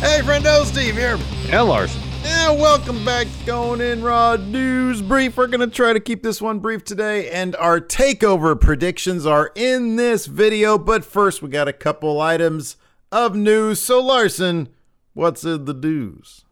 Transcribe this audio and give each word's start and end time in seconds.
Hey, 0.00 0.20
friendo, 0.22 0.64
Steve 0.64 0.96
here. 0.96 1.18
And 1.50 1.68
Larson. 1.68 2.00
And 2.22 2.60
welcome 2.60 3.04
back 3.04 3.26
to 3.26 3.44
Going 3.44 3.80
In 3.80 4.00
Raw 4.00 4.36
News 4.36 5.02
Brief. 5.02 5.36
We're 5.36 5.48
going 5.48 5.68
to 5.68 5.74
try 5.74 5.92
to 5.92 5.98
keep 5.98 6.22
this 6.22 6.40
one 6.40 6.60
brief 6.60 6.84
today, 6.84 7.28
and 7.30 7.56
our 7.56 7.80
takeover 7.80 8.58
predictions 8.58 9.26
are 9.26 9.50
in 9.56 9.96
this 9.96 10.26
video. 10.26 10.78
But 10.78 11.04
first, 11.04 11.42
we 11.42 11.48
got 11.48 11.66
a 11.66 11.72
couple 11.72 12.20
items 12.20 12.76
of 13.10 13.34
news. 13.34 13.82
So, 13.82 14.00
Larson, 14.00 14.68
what's 15.14 15.42
in 15.42 15.64
the 15.64 15.74
news? 15.74 16.44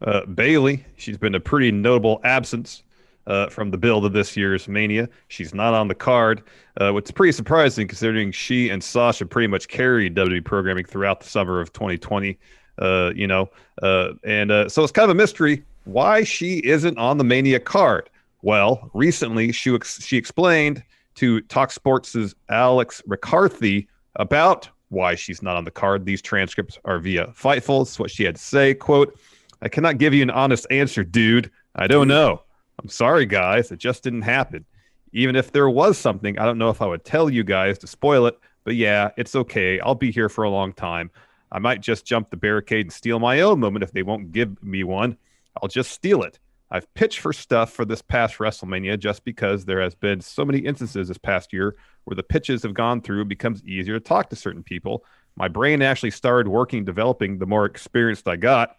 Uh, 0.00 0.24
Bayley, 0.26 0.84
she's 0.96 1.18
been 1.18 1.34
a 1.34 1.40
pretty 1.40 1.72
notable 1.72 2.20
absence 2.22 2.84
uh, 3.26 3.48
from 3.48 3.72
the 3.72 3.78
build 3.78 4.04
of 4.04 4.12
this 4.12 4.36
year's 4.36 4.68
Mania. 4.68 5.08
She's 5.26 5.52
not 5.52 5.74
on 5.74 5.88
the 5.88 5.96
card, 5.96 6.44
uh, 6.80 6.92
which 6.92 7.06
is 7.06 7.10
pretty 7.10 7.32
surprising 7.32 7.88
considering 7.88 8.30
she 8.30 8.70
and 8.70 8.84
Sasha 8.84 9.26
pretty 9.26 9.48
much 9.48 9.66
carried 9.66 10.14
WWE 10.14 10.44
programming 10.44 10.84
throughout 10.84 11.18
the 11.18 11.28
summer 11.28 11.60
of 11.60 11.72
2020. 11.72 12.38
Uh, 12.78 13.12
you 13.14 13.26
know, 13.26 13.48
uh, 13.82 14.10
and 14.24 14.50
uh, 14.50 14.68
so 14.68 14.82
it's 14.82 14.92
kind 14.92 15.04
of 15.04 15.10
a 15.10 15.14
mystery 15.14 15.64
why 15.84 16.24
she 16.24 16.58
isn't 16.58 16.98
on 16.98 17.18
the 17.18 17.24
Mania 17.24 17.60
card. 17.60 18.10
Well, 18.42 18.90
recently 18.94 19.52
she 19.52 19.74
ex- 19.74 20.04
she 20.04 20.16
explained 20.16 20.82
to 21.16 21.40
Talk 21.42 21.70
Sports' 21.70 22.34
Alex 22.48 23.02
McCarthy 23.06 23.88
about 24.16 24.68
why 24.88 25.14
she's 25.14 25.42
not 25.42 25.56
on 25.56 25.64
the 25.64 25.70
card. 25.70 26.04
These 26.04 26.22
transcripts 26.22 26.78
are 26.84 26.98
via 26.98 27.28
Fightful. 27.28 27.82
It's 27.82 27.98
what 27.98 28.10
she 28.10 28.24
had 28.24 28.36
to 28.36 28.42
say. 28.42 28.74
Quote, 28.74 29.18
I 29.62 29.68
cannot 29.68 29.98
give 29.98 30.14
you 30.14 30.22
an 30.22 30.30
honest 30.30 30.66
answer, 30.70 31.04
dude. 31.04 31.50
I 31.74 31.86
don't 31.86 32.08
know. 32.08 32.42
I'm 32.80 32.88
sorry, 32.88 33.26
guys. 33.26 33.70
It 33.72 33.78
just 33.78 34.02
didn't 34.02 34.22
happen. 34.22 34.64
Even 35.12 35.36
if 35.36 35.52
there 35.52 35.70
was 35.70 35.96
something, 35.96 36.38
I 36.38 36.44
don't 36.44 36.58
know 36.58 36.70
if 36.70 36.82
I 36.82 36.86
would 36.86 37.04
tell 37.04 37.30
you 37.30 37.44
guys 37.44 37.78
to 37.78 37.86
spoil 37.86 38.26
it. 38.26 38.38
But 38.64 38.76
yeah, 38.76 39.10
it's 39.16 39.34
okay. 39.34 39.78
I'll 39.80 39.94
be 39.94 40.10
here 40.10 40.28
for 40.28 40.44
a 40.44 40.50
long 40.50 40.72
time. 40.72 41.10
I 41.54 41.60
might 41.60 41.80
just 41.80 42.04
jump 42.04 42.30
the 42.30 42.36
barricade 42.36 42.86
and 42.86 42.92
steal 42.92 43.20
my 43.20 43.40
own 43.40 43.60
moment 43.60 43.84
if 43.84 43.92
they 43.92 44.02
won't 44.02 44.32
give 44.32 44.60
me 44.60 44.82
one. 44.82 45.16
I'll 45.62 45.68
just 45.68 45.92
steal 45.92 46.24
it. 46.24 46.40
I've 46.68 46.92
pitched 46.94 47.20
for 47.20 47.32
stuff 47.32 47.72
for 47.72 47.84
this 47.84 48.02
past 48.02 48.38
WrestleMania 48.38 48.98
just 48.98 49.24
because 49.24 49.64
there 49.64 49.80
has 49.80 49.94
been 49.94 50.20
so 50.20 50.44
many 50.44 50.58
instances 50.58 51.06
this 51.06 51.16
past 51.16 51.52
year 51.52 51.76
where 52.02 52.16
the 52.16 52.24
pitches 52.24 52.64
have 52.64 52.74
gone 52.74 53.00
through, 53.00 53.22
it 53.22 53.28
becomes 53.28 53.62
easier 53.64 53.94
to 53.94 54.04
talk 54.04 54.30
to 54.30 54.36
certain 54.36 54.64
people. 54.64 55.04
My 55.36 55.46
brain 55.46 55.80
actually 55.80 56.10
started 56.10 56.48
working, 56.48 56.84
developing 56.84 57.38
the 57.38 57.46
more 57.46 57.66
experienced 57.66 58.26
I 58.26 58.34
got. 58.34 58.76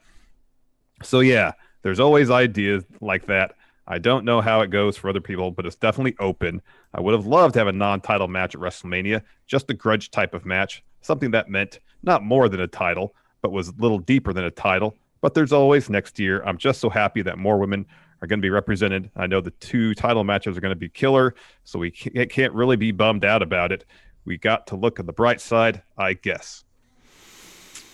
So 1.02 1.22
yeah, 1.22 1.54
there's 1.82 2.02
always 2.02 2.30
ideas 2.30 2.84
like 3.00 3.28
that. 3.28 3.56
I 3.88 4.00
don't 4.00 4.26
know 4.26 4.42
how 4.42 4.60
it 4.62 4.70
goes 4.70 4.98
for 4.98 5.10
other 5.10 5.22
people, 5.22 5.52
but 5.52 5.66
it's 5.66 5.78
definitely 5.78 6.18
open. 6.20 6.62
I 6.94 7.00
would 7.00 7.14
have 7.14 7.26
loved 7.26 7.54
to 7.54 7.60
have 7.62 7.68
a 7.68 7.72
non-title 7.72 8.28
match 8.28 8.54
at 8.54 8.60
WrestleMania, 8.60 9.22
just 9.48 9.70
a 9.70 9.74
grudge 9.74 10.12
type 10.12 10.34
of 10.34 10.46
match, 10.46 10.84
something 11.00 11.32
that 11.32 11.50
meant 11.50 11.80
not 12.06 12.24
more 12.24 12.48
than 12.50 12.60
a 12.60 12.68
title, 12.68 13.16
but 13.42 13.52
was 13.52 13.70
a 13.70 13.74
little 13.78 14.00
deeper 14.00 14.34
than 14.34 14.46
a 14.46 14.52
title. 14.52 14.96
But 15.22 15.34
there's 15.34 15.54
always 15.54 15.90
next 15.90 16.20
year. 16.20 16.44
I'm 16.44 16.58
just 16.58 16.80
so 16.80 16.90
happy 16.90 17.22
that 17.24 17.38
more 17.38 17.58
women 17.58 17.86
are 18.22 18.28
going 18.28 18.40
to 18.40 18.46
be 18.46 18.50
represented. 18.50 19.10
I 19.16 19.28
know 19.28 19.42
the 19.42 19.52
two 19.52 19.94
title 19.94 20.24
matches 20.24 20.58
are 20.58 20.62
going 20.62 20.74
to 20.74 20.80
be 20.80 20.90
killer, 20.90 21.36
so 21.64 21.80
we 21.80 21.92
can't 21.92 22.54
really 22.54 22.76
be 22.76 22.92
bummed 22.92 23.26
out 23.26 23.42
about 23.42 23.72
it. 23.72 23.86
We 24.24 24.38
got 24.38 24.68
to 24.68 24.76
look 24.76 25.00
on 25.00 25.06
the 25.06 25.14
bright 25.14 25.42
side, 25.42 25.82
I 25.98 26.14
guess. 26.14 26.64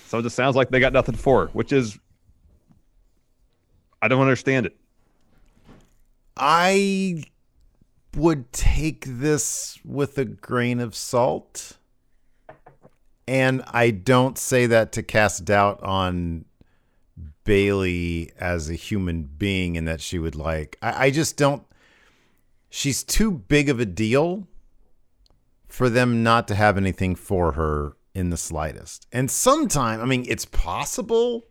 So 0.08 0.20
it 0.20 0.24
just 0.24 0.36
sounds 0.36 0.56
like 0.56 0.70
they 0.70 0.80
got 0.80 0.94
nothing 0.94 1.16
for 1.16 1.46
her, 1.46 1.52
which 1.54 1.72
is, 1.72 1.98
I 4.02 4.08
don't 4.08 4.22
understand 4.22 4.66
it. 4.66 4.76
I 6.36 7.24
would 8.16 8.52
take 8.52 9.06
this 9.08 9.80
with 9.86 10.18
a 10.18 10.26
grain 10.26 10.80
of 10.80 10.96
salt. 10.96 11.78
And 13.32 13.64
I 13.68 13.92
don't 13.92 14.38
say 14.38 14.66
that 14.66 14.92
to 14.92 15.04
cast 15.04 15.46
doubt 15.46 15.82
on 15.84 16.44
Bayley 17.46 18.34
as 18.38 18.70
a 18.70 18.74
human 18.74 19.24
being 19.24 19.78
and 19.78 19.88
that 19.88 20.02
she 20.02 20.20
would 20.20 20.36
like. 20.36 20.78
I, 20.82 21.06
I 21.06 21.12
just 21.12 21.38
don't. 21.38 21.64
She's 22.70 23.06
too 23.06 23.32
big 23.32 23.70
of 23.70 23.80
a 23.80 23.86
deal 23.86 24.50
for 25.70 25.90
them 25.90 26.24
not 26.24 26.46
to 26.50 26.56
have 26.56 26.76
anything 26.76 27.16
for 27.16 27.54
her 27.54 27.96
in 28.14 28.32
the 28.32 28.38
slightest. 28.38 29.08
And 29.14 29.32
sometime, 29.32 30.02
I 30.02 30.06
mean, 30.06 30.26
it's 30.28 30.44
possible. 30.44 31.46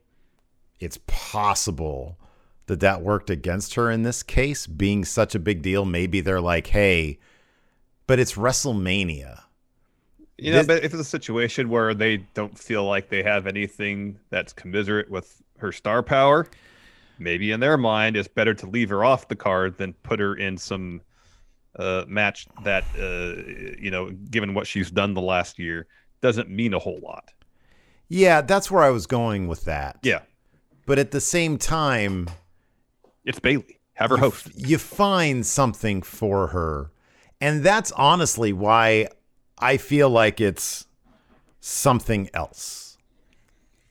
It's 0.81 0.99
possible 1.07 2.19
that 2.67 2.81
that 2.81 3.01
worked 3.01 3.31
against 3.31 3.73
her 3.77 3.91
in 3.91 4.03
this 4.03 4.23
case, 4.23 4.67
being 4.67 5.03
such 5.07 5.35
a 5.35 5.39
big 5.39 5.63
deal. 5.63 5.87
Maybe 5.87 6.21
they're 6.21 6.43
like, 6.43 6.67
hey, 6.67 7.19
but 8.07 8.19
it's 8.19 8.35
WrestleMania. 8.35 9.45
You 10.41 10.53
know, 10.53 10.59
this, 10.59 10.67
but 10.67 10.85
if 10.85 10.93
it's 10.93 11.01
a 11.01 11.05
situation 11.05 11.69
where 11.69 11.95
they 11.95 12.19
don't 12.35 12.59
feel 12.59 12.85
like 12.85 13.09
they 13.09 13.23
have 13.23 13.47
anything 13.47 14.19
that's 14.31 14.53
commiserate 14.53 15.11
with 15.11 15.43
her 15.59 15.73
star 15.73 16.03
power, 16.03 16.47
maybe 17.19 17.53
in 17.53 17.61
their 17.61 17.77
mind 17.77 18.17
it's 18.17 18.29
better 18.29 18.55
to 18.55 18.67
leave 18.67 18.89
her 18.89 19.05
off 19.05 19.29
the 19.29 19.37
card 19.37 19.77
than 19.77 19.93
put 20.03 20.19
her 20.19 20.35
in 20.35 20.57
some 20.57 21.03
uh, 21.77 22.05
match 22.09 22.47
that, 22.65 22.85
uh, 22.99 23.43
you 23.79 23.91
know, 23.91 24.11
given 24.31 24.55
what 24.55 24.67
she's 24.67 24.91
done 24.91 25.15
the 25.15 25.21
last 25.21 25.59
year, 25.59 25.87
doesn't 26.21 26.49
mean 26.49 26.75
a 26.75 26.79
whole 26.79 27.01
lot. 27.03 27.33
Yeah, 28.09 28.41
that's 28.41 28.71
where 28.71 28.83
I 28.83 28.91
was 28.91 29.07
going 29.07 29.47
with 29.47 29.65
that. 29.67 29.99
Yeah. 30.03 30.23
But 30.87 30.99
at 30.99 31.13
the 31.13 31.21
same 31.21 31.59
time, 31.59 32.29
it's 33.25 33.39
Bayley. 33.39 33.79
Have 33.95 34.11
her 34.11 34.17
you, 34.17 34.23
host. 34.23 34.49
You 34.57 34.79
find 34.79 35.47
something 35.47 36.03
for 36.03 36.49
her. 36.49 36.91
And 37.41 37.63
that's 37.63 37.93
honestly 37.93 38.53
why 38.53 39.09
I 39.61 39.77
feel 39.77 40.09
like 40.11 40.41
it's 40.41 40.87
something 41.61 42.29
else. 42.35 42.97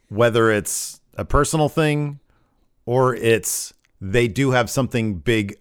Whether 0.10 0.52
it's 0.52 1.00
a 1.16 1.26
personal 1.26 1.70
thing 1.70 2.20
or 2.86 3.16
it's 3.16 3.74
they 4.02 4.28
do 4.28 4.52
have 4.52 4.70
something 4.70 5.16
big 5.20 5.58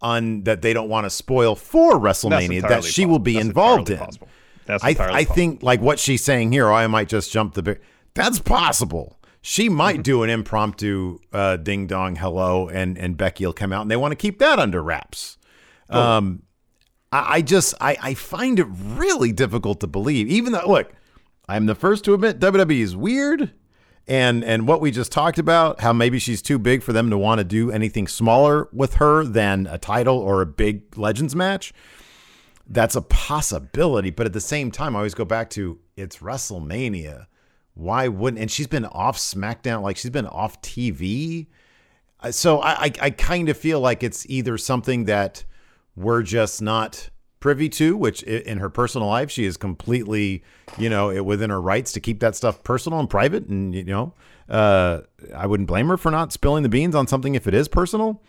on 0.00 0.42
that 0.44 0.62
they 0.62 0.72
don't 0.72 0.88
want 0.88 1.04
to 1.06 1.10
spoil 1.10 1.56
for 1.56 1.94
WrestleMania 1.94 2.62
that 2.68 2.84
she 2.84 3.02
possible. 3.02 3.10
will 3.12 3.18
be 3.18 3.34
That's 3.34 3.46
involved 3.46 3.90
in. 3.90 3.98
Possible. 3.98 4.28
That's 4.66 4.84
I, 4.84 4.94
I 4.98 5.24
think 5.24 5.62
like 5.62 5.80
what 5.80 5.98
she's 5.98 6.22
saying 6.22 6.52
here, 6.52 6.68
oh, 6.68 6.74
I 6.74 6.86
might 6.86 7.08
just 7.08 7.32
jump 7.32 7.54
the 7.54 7.62
big. 7.62 7.80
That's 8.14 8.38
possible. 8.38 9.18
She 9.40 9.68
might 9.68 9.94
Mm-hmm. 9.96 10.02
do 10.02 10.22
an 10.24 10.30
impromptu 10.30 11.18
uh, 11.32 11.56
ding 11.56 11.86
dong 11.86 12.16
hello, 12.16 12.68
and 12.68 12.98
and 12.98 13.16
Becky 13.16 13.46
will 13.46 13.52
come 13.52 13.72
out, 13.72 13.82
and 13.82 13.90
they 13.90 13.96
want 13.96 14.12
to 14.12 14.16
keep 14.16 14.38
that 14.40 14.58
under 14.58 14.82
wraps. 14.82 15.38
Um, 15.88 16.42
I, 17.12 17.36
I 17.36 17.42
just 17.42 17.74
I, 17.80 17.96
I 18.02 18.14
find 18.14 18.58
it 18.58 18.66
really 18.68 19.32
difficult 19.32 19.80
to 19.80 19.86
believe. 19.86 20.28
Even 20.28 20.52
though, 20.52 20.66
look, 20.66 20.92
I'm 21.48 21.66
the 21.66 21.74
first 21.74 22.04
to 22.04 22.14
admit 22.14 22.38
WWE 22.40 22.80
is 22.80 22.96
weird, 22.96 23.52
and 24.06 24.44
and 24.44 24.66
what 24.68 24.80
we 24.80 24.90
just 24.90 25.12
talked 25.12 25.38
about, 25.38 25.80
how 25.80 25.92
maybe 25.92 26.18
she's 26.18 26.42
too 26.42 26.58
big 26.58 26.82
for 26.82 26.92
them 26.92 27.10
to 27.10 27.18
want 27.18 27.38
to 27.38 27.44
do 27.44 27.70
anything 27.70 28.06
smaller 28.08 28.68
with 28.72 28.94
her 28.94 29.24
than 29.24 29.66
a 29.66 29.78
title 29.78 30.18
or 30.18 30.42
a 30.42 30.46
big 30.46 30.96
Legends 30.96 31.34
match. 31.34 31.72
That's 32.70 32.96
a 32.96 33.00
possibility, 33.02 34.10
but 34.10 34.26
at 34.26 34.34
the 34.34 34.42
same 34.42 34.70
time, 34.70 34.94
I 34.94 34.98
always 34.98 35.14
go 35.14 35.24
back 35.24 35.48
to 35.50 35.78
it's 35.96 36.18
WrestleMania. 36.18 37.26
Why 37.72 38.08
wouldn't? 38.08 38.40
And 38.42 38.50
she's 38.50 38.66
been 38.66 38.84
off 38.84 39.16
SmackDown, 39.16 39.82
like 39.82 39.96
she's 39.96 40.10
been 40.10 40.26
off 40.26 40.60
TV. 40.60 41.46
Uh, 42.20 42.30
So 42.32 42.58
I, 42.58 42.72
I, 42.72 42.92
I 43.02 43.10
kind 43.10 43.48
of 43.48 43.56
feel 43.56 43.80
like 43.80 44.02
it's 44.02 44.26
either 44.28 44.58
something 44.58 45.04
that 45.06 45.44
we're 45.98 46.22
just 46.22 46.62
not 46.62 47.10
privy 47.40 47.68
to, 47.68 47.96
which 47.96 48.22
in 48.22 48.58
her 48.58 48.70
personal 48.70 49.08
life, 49.08 49.30
she 49.30 49.44
is 49.44 49.56
completely, 49.56 50.42
you 50.76 50.88
know, 50.88 51.22
within 51.22 51.50
her 51.50 51.60
rights 51.60 51.92
to 51.92 52.00
keep 52.00 52.20
that 52.20 52.34
stuff 52.34 52.62
personal 52.62 52.98
and 52.98 53.08
private. 53.08 53.46
And, 53.46 53.74
you 53.74 53.84
know, 53.84 54.14
uh, 54.48 55.02
I 55.34 55.46
wouldn't 55.46 55.68
blame 55.68 55.88
her 55.88 55.96
for 55.96 56.10
not 56.10 56.32
spilling 56.32 56.62
the 56.62 56.68
beans 56.68 56.94
on 56.94 57.06
something 57.06 57.34
if 57.34 57.46
it 57.46 57.54
is 57.54 57.68
personal. 57.68 58.22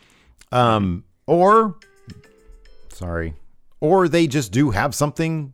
Um, 0.51 1.03
or, 1.25 1.77
sorry, 2.91 3.33
or 3.79 4.07
they 4.07 4.27
just 4.27 4.51
do 4.51 4.71
have 4.71 4.93
something 4.93 5.53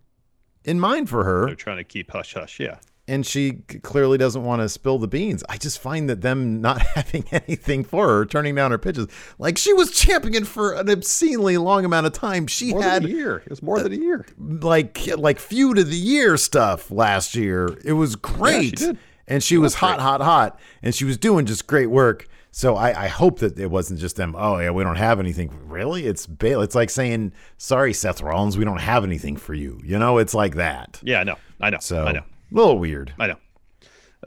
in 0.63 0.79
mind 0.79 1.09
for 1.09 1.23
her. 1.23 1.45
They're 1.45 1.55
trying 1.55 1.77
to 1.77 1.83
keep 1.83 2.11
hush 2.11 2.33
hush. 2.33 2.59
Yeah. 2.59 2.79
And 3.07 3.23
she 3.23 3.53
clearly 3.83 4.17
doesn't 4.17 4.43
want 4.43 4.63
to 4.63 4.69
spill 4.69 4.97
the 4.97 5.07
beans. 5.07 5.43
I 5.47 5.57
just 5.57 5.79
find 5.79 6.09
that 6.09 6.21
them 6.21 6.59
not 6.59 6.81
having 6.95 7.25
anything 7.31 7.83
for 7.83 8.07
her, 8.07 8.25
turning 8.25 8.55
down 8.55 8.71
her 8.71 8.79
pitches, 8.79 9.07
like 9.37 9.59
she 9.59 9.73
was 9.73 9.91
championing 9.91 10.43
for 10.45 10.73
an 10.73 10.89
obscenely 10.89 11.57
long 11.57 11.85
amount 11.85 12.07
of 12.07 12.13
time. 12.13 12.47
She 12.47 12.71
More 12.71 12.81
had 12.81 13.03
than 13.03 13.11
a 13.11 13.13
year. 13.13 13.37
It 13.37 13.49
was 13.49 13.61
more 13.61 13.79
than 13.79 13.93
a 13.93 13.97
year. 13.97 14.25
Uh, 14.29 14.57
like 14.65 15.07
like 15.17 15.39
feud 15.39 15.77
of 15.77 15.89
the 15.89 15.95
year 15.95 16.35
stuff 16.37 16.89
last 16.89 17.35
year. 17.35 17.77
It 17.83 17.93
was 17.93 18.15
great. 18.15 18.77
did. 18.77 18.97
And 19.27 19.43
she 19.43 19.57
was 19.57 19.75
hot, 19.75 19.99
hot, 19.99 20.21
hot, 20.21 20.59
and 20.83 20.93
she 20.93 21.03
was 21.03 21.17
doing 21.17 21.45
just 21.47 21.65
great 21.65 21.87
work. 21.87 22.27
So 22.51 22.75
I, 22.77 23.05
I 23.05 23.07
hope 23.09 23.39
that 23.39 23.59
it 23.59 23.69
wasn't 23.69 23.99
just 23.99 24.15
them. 24.15 24.33
Oh 24.37 24.59
yeah, 24.59 24.69
we 24.69 24.83
don't 24.83 24.95
have 24.95 25.19
anything. 25.19 25.51
Really, 25.67 26.05
it's 26.05 26.25
Bayley. 26.25 26.63
It's 26.63 26.73
like 26.75 26.89
saying, 26.89 27.33
"Sorry, 27.57 27.91
Seth 27.91 28.21
Rollins, 28.21 28.57
we 28.57 28.63
don't 28.63 28.79
have 28.79 29.03
anything 29.03 29.35
for 29.35 29.53
you." 29.53 29.81
You 29.83 29.99
know, 29.99 30.19
it's 30.19 30.33
like 30.33 30.55
that. 30.55 30.99
Yeah, 31.03 31.19
I 31.19 31.23
know. 31.25 31.35
I 31.59 31.69
know. 31.69 31.79
So 31.81 32.05
I 32.05 32.13
know. 32.13 32.23
A 32.51 32.55
little 32.55 32.79
weird. 32.79 33.13
I 33.19 33.27
know. 33.27 33.37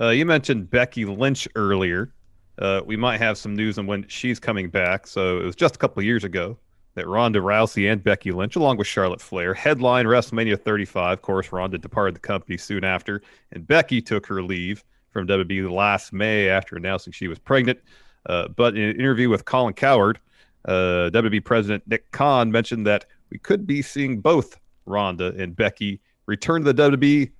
Uh, 0.00 0.08
you 0.10 0.26
mentioned 0.26 0.70
Becky 0.70 1.04
Lynch 1.04 1.48
earlier. 1.54 2.12
Uh, 2.58 2.80
we 2.84 2.96
might 2.96 3.18
have 3.18 3.38
some 3.38 3.54
news 3.54 3.78
on 3.78 3.86
when 3.86 4.06
she's 4.08 4.40
coming 4.40 4.68
back. 4.68 5.06
So 5.06 5.40
it 5.40 5.44
was 5.44 5.56
just 5.56 5.76
a 5.76 5.78
couple 5.78 6.02
years 6.02 6.24
ago 6.24 6.58
that 6.94 7.06
Ronda 7.06 7.38
Rousey 7.38 7.90
and 7.90 8.02
Becky 8.02 8.32
Lynch, 8.32 8.56
along 8.56 8.76
with 8.76 8.88
Charlotte 8.88 9.20
Flair, 9.20 9.54
headline 9.54 10.06
WrestleMania 10.06 10.60
35. 10.60 11.12
Of 11.12 11.22
course, 11.22 11.52
Ronda 11.52 11.78
departed 11.78 12.16
the 12.16 12.20
company 12.20 12.56
soon 12.56 12.82
after, 12.82 13.22
and 13.52 13.66
Becky 13.66 14.02
took 14.02 14.26
her 14.26 14.42
leave 14.42 14.82
from 15.10 15.26
WWE 15.28 15.70
last 15.70 16.12
May 16.12 16.48
after 16.48 16.76
announcing 16.76 17.12
she 17.12 17.28
was 17.28 17.38
pregnant. 17.38 17.78
Uh, 18.26 18.48
but 18.48 18.76
in 18.76 18.82
an 18.82 18.96
interview 18.96 19.28
with 19.28 19.44
Colin 19.44 19.74
Cowherd, 19.74 20.18
uh, 20.64 21.10
WWE 21.12 21.44
President 21.44 21.84
Nick 21.86 22.10
Khan 22.10 22.50
mentioned 22.50 22.86
that 22.86 23.06
we 23.30 23.38
could 23.38 23.66
be 23.66 23.80
seeing 23.80 24.20
both 24.20 24.58
Ronda 24.84 25.34
and 25.38 25.54
Becky 25.54 26.00
return 26.26 26.64
to 26.64 26.72
the 26.72 26.90
WWE 26.90 27.30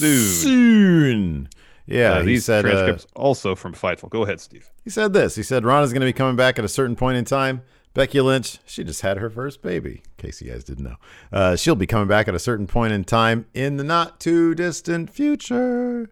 soon. 0.00 0.24
Soon. 0.24 1.48
Yeah, 1.86 2.12
Uh, 2.14 2.20
he 2.20 2.26
these 2.26 2.44
said. 2.44 2.64
Uh, 2.64 2.70
transcripts 2.70 3.06
also 3.16 3.54
from 3.54 3.74
Fightful. 3.74 4.08
Go 4.10 4.22
ahead, 4.22 4.40
Steve. 4.40 4.70
he 4.84 4.90
said 4.90 5.12
this. 5.12 5.34
He 5.34 5.42
said 5.42 5.64
Ronda's 5.64 5.92
going 5.92 6.00
to 6.00 6.06
be 6.06 6.12
coming 6.12 6.36
back 6.36 6.58
at 6.58 6.64
a 6.64 6.68
certain 6.68 6.94
point 6.96 7.16
in 7.18 7.24
time. 7.24 7.62
Becky 7.94 8.20
Lynch, 8.20 8.58
she 8.66 8.84
just 8.84 9.00
had 9.02 9.16
her 9.16 9.28
first 9.28 9.62
baby. 9.62 10.02
In 10.18 10.24
case 10.26 10.40
you 10.40 10.50
guys 10.52 10.62
didn't 10.62 10.84
know, 10.84 10.94
uh, 11.32 11.56
she'll 11.56 11.74
be 11.74 11.88
coming 11.88 12.06
back 12.06 12.28
at 12.28 12.34
a 12.36 12.38
certain 12.38 12.68
point 12.68 12.92
in 12.92 13.02
time 13.02 13.46
in 13.54 13.76
the 13.78 13.82
not 13.84 14.20
too 14.20 14.54
distant 14.54 15.10
future. 15.10 16.08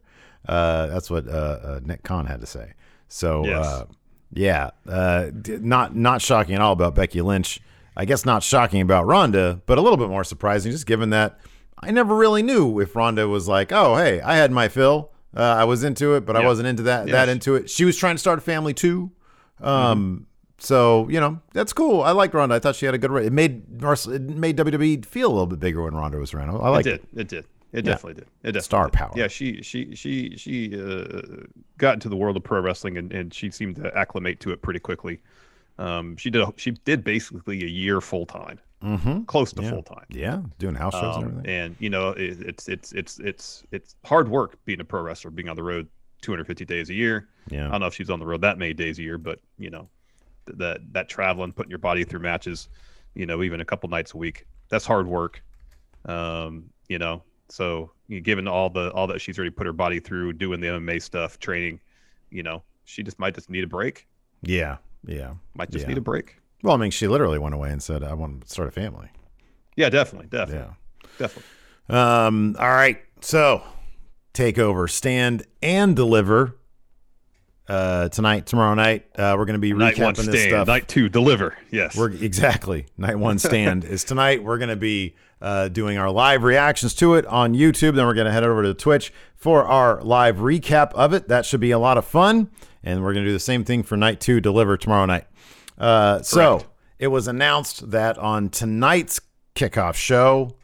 Uh, 0.49 0.87
that's 0.89 1.09
what 1.09 1.29
uh, 1.29 1.31
uh, 1.31 1.81
Nick 1.85 2.03
Khan 2.03 2.27
had 2.27 2.41
to 2.41 2.47
say. 2.47 2.73
So, 3.07 3.45
Yes. 3.47 3.65
uh, 3.67 3.85
yeah, 4.33 4.71
uh, 4.89 5.31
not 5.47 5.95
not 5.95 6.21
shocking 6.21 6.57
at 6.57 6.61
all 6.61 6.73
about 6.73 6.97
Becky 6.97 7.21
Lynch. 7.23 7.61
I 7.97 8.05
guess 8.05 8.25
not 8.27 8.43
shocking 8.43 8.81
about 8.81 9.07
Ronda, 9.07 9.61
but 9.67 9.79
a 9.79 9.81
little 9.81 9.97
bit 9.97 10.09
more 10.09 10.25
surprising, 10.25 10.73
just 10.73 10.87
given 10.87 11.11
that 11.11 11.39
I 11.83 11.91
never 11.91 12.15
really 12.17 12.43
knew 12.43 12.81
if 12.81 12.95
Ronda 12.97 13.29
was 13.29 13.49
like, 13.49 13.73
"Oh, 13.73 13.97
hey, 13.97 14.21
I 14.21 14.37
had 14.37 14.51
my 14.53 14.69
fill. 14.69 15.11
Uh, 15.37 15.43
I 15.43 15.65
was 15.65 15.85
into 15.85 16.15
it, 16.15 16.25
but 16.27 16.37
I 16.37 16.45
wasn't 16.45 16.69
into 16.69 16.83
that 16.85 17.07
Yeah, 17.07 17.13
that 17.15 17.29
into 17.29 17.55
it." 17.55 17.69
She 17.71 17.85
was 17.85 17.97
trying 17.97 18.15
to 18.17 18.19
start 18.19 18.39
a 18.39 18.43
family 18.43 18.75
too. 18.75 19.11
Mm-hmm. 19.61 19.67
Um, 19.69 20.27
so 20.59 21.09
you 21.09 21.21
know 21.21 21.41
that's 21.53 21.73
cool. 21.73 22.03
I 22.03 22.11
liked 22.13 22.35
Ronda. 22.35 22.55
I 22.55 22.59
thought 22.59 22.77
she 22.77 22.87
had 22.87 22.95
a 22.95 22.99
good. 22.99 23.11
It 23.25 23.33
made 23.33 23.63
it 23.83 24.23
made 24.23 24.57
WWE 24.57 25.05
feel 25.05 25.29
a 25.29 25.33
little 25.33 25.47
bit 25.47 25.61
bigger 25.61 25.83
when 25.83 25.95
Ronda 25.95 26.19
was 26.19 26.35
around. 26.35 26.51
I 26.61 26.79
It 26.79 26.83
did. 26.83 27.07
It 27.15 27.29
did. 27.29 27.45
It 27.71 27.85
Yeah. 27.85 27.93
definitely 27.93 28.15
did. 28.15 28.23
It 28.23 28.53
definitely 28.53 28.61
Star 28.63 28.87
did. 28.87 28.93
power. 28.95 29.13
Yeah, 29.15 29.29
she 29.29 29.63
she 29.63 29.95
she 29.95 30.35
she 30.37 30.81
uh, 30.81 31.21
got 31.77 31.95
into 31.95 32.09
the 32.09 32.17
world 32.17 32.37
of 32.37 32.43
pro 32.43 32.61
wrestling 32.61 32.97
and, 32.97 33.13
and 33.13 33.33
she 33.33 33.51
seemed 33.51 33.77
to 33.77 33.97
acclimate 33.97 34.41
to 34.41 34.51
it 34.53 34.63
pretty 34.63 34.81
quickly. 34.81 35.21
Um, 35.79 36.17
she 36.17 36.31
did 36.31 36.45
she 36.57 36.73
did 36.73 37.05
basically 37.05 37.63
a 37.63 37.69
year 37.69 38.01
full 38.01 38.27
time, 38.27 38.59
Mm-hmm. 38.83 39.23
close 39.25 39.53
to 39.55 39.63
Yeah. 39.63 39.71
full 39.71 39.83
time. 39.83 40.05
Yeah, 40.09 40.43
doing 40.59 40.75
house 40.77 40.95
shows 40.95 41.17
and 41.17 41.25
Um, 41.25 41.31
everything. 41.31 41.51
and 41.51 41.77
you 41.81 41.91
know 41.91 42.11
it, 42.11 42.41
it's 42.43 42.69
it's 42.69 42.93
it's 42.93 43.19
it's 43.19 43.65
it's 43.73 43.97
hard 44.05 44.29
work 44.29 44.57
being 44.65 44.81
a 44.81 44.85
pro 44.85 45.03
wrestler, 45.03 45.31
being 45.33 45.49
on 45.49 45.57
the 45.57 45.63
road 45.65 45.89
250 46.23 46.65
days 46.65 46.89
a 46.91 46.95
year. 46.95 47.29
Yeah, 47.51 47.67
I 47.69 47.71
don't 47.73 47.81
know 47.81 47.87
if 47.87 47.95
she's 47.95 48.11
on 48.11 48.21
the 48.21 48.27
road 48.27 48.41
that 48.43 48.57
many 48.59 48.75
days 48.75 48.99
a 48.99 49.03
year, 49.03 49.19
but 49.19 49.41
you 49.59 49.71
know, 49.71 49.89
th- 50.47 50.59
that 50.59 50.93
that 50.93 51.09
traveling, 51.09 51.53
putting 51.53 51.71
your 51.71 51.79
body 51.81 52.05
through 52.05 52.21
matches, 52.21 52.69
you 53.15 53.27
know, 53.27 53.43
even 53.43 53.61
a 53.61 53.65
couple 53.65 53.89
nights 53.89 54.15
a 54.15 54.17
week, 54.17 54.47
that's 54.69 54.87
hard 54.87 55.07
work. 55.09 55.43
Um, 56.05 56.71
you 56.89 56.99
know, 56.99 57.23
so 57.49 57.91
you 58.07 58.21
given 58.21 58.47
all 58.47 58.71
the 58.71 58.91
all 58.93 59.07
that 59.09 59.21
she's 59.21 59.39
already 59.39 59.51
put 59.51 59.67
her 59.67 59.73
body 59.73 59.99
through, 60.01 60.35
doing 60.35 60.61
the 60.61 60.69
MMA 60.69 61.03
stuff, 61.03 61.39
training, 61.41 61.81
you 62.31 62.43
know, 62.45 62.63
she 62.85 63.03
just 63.03 63.19
might 63.19 63.35
just 63.35 63.51
need 63.51 63.65
a 63.65 63.69
break. 63.69 64.07
yeah, 64.43 64.77
yeah. 65.07 65.35
Might 65.55 65.71
just 65.71 65.83
Yeah. 65.85 65.89
need 65.89 65.99
a 65.99 66.03
break. 66.03 66.37
Well, 66.63 66.75
I 66.75 66.77
mean, 66.79 66.91
she 66.91 67.07
literally 67.09 67.39
went 67.39 67.55
away 67.55 67.71
and 67.71 67.83
said, 67.83 68.03
"I 68.03 68.15
want 68.15 68.43
to 68.43 68.49
start 68.49 68.69
a 68.69 68.73
family." 68.73 69.09
Yeah, 69.77 69.91
definitely, 69.91 70.29
definitely, 70.29 70.67
Yeah. 70.67 71.07
definitely. 71.19 71.51
Um. 71.89 72.57
All 72.59 72.69
right. 72.71 72.99
So, 73.21 73.63
take 74.33 74.59
over, 74.59 74.89
stand 74.89 75.45
and 75.63 75.95
deliver. 75.97 76.55
Uh, 77.69 78.09
tonight, 78.09 78.47
tomorrow 78.47 78.73
night, 78.75 79.05
uh, 79.17 79.35
we're 79.37 79.45
going 79.45 79.53
to 79.53 79.59
be 79.59 79.75
Night 79.75 79.95
recapping 79.97 80.17
this 80.17 80.25
stand, 80.41 80.51
stuff. 80.51 80.69
night 80.69 80.89
two 80.89 81.11
deliver. 81.11 81.55
Yes. 81.71 81.95
We're 81.95 82.11
exactly 82.11 82.87
night 82.97 83.19
one 83.19 83.39
stand 83.39 83.85
is 83.85 84.05
tonight. 84.05 84.43
We're 84.43 84.57
going 84.57 84.71
to 84.71 84.77
be 84.77 85.17
uh, 85.43 85.69
doing 85.69 85.99
our 85.99 86.11
live 86.11 86.45
reactions 86.45 86.95
to 86.95 87.15
it 87.17 87.27
on 87.27 87.53
YouTube. 87.55 87.95
Then 87.95 88.07
we're 88.07 88.15
going 88.15 88.25
to 88.27 88.33
head 88.33 88.43
over 88.43 88.63
to 88.63 88.73
Twitch 88.73 89.13
for 89.37 89.65
our 89.65 90.01
live 90.03 90.37
recap 90.37 90.95
of 90.95 91.13
it. 91.13 91.29
That 91.29 91.45
should 91.45 91.61
be 91.61 91.71
a 91.71 91.79
lot 91.79 91.99
of 91.99 92.07
fun. 92.07 92.51
And 92.83 93.03
we're 93.05 93.13
going 93.13 93.25
to 93.27 93.29
do 93.31 93.35
the 93.35 93.39
same 93.39 93.65
thing 93.65 93.83
for 93.83 93.99
night 93.99 94.19
two, 94.19 94.41
deliver 94.41 94.79
tomorrow 94.79 95.05
night. 95.05 95.27
Uh, 95.79 96.23
so 96.23 96.67
it 96.99 97.09
was 97.09 97.29
announced 97.29 97.91
that 97.91 98.19
on 98.19 98.49
tonight's 98.51 99.21
kickoff 99.55 99.95
show, 99.95 100.57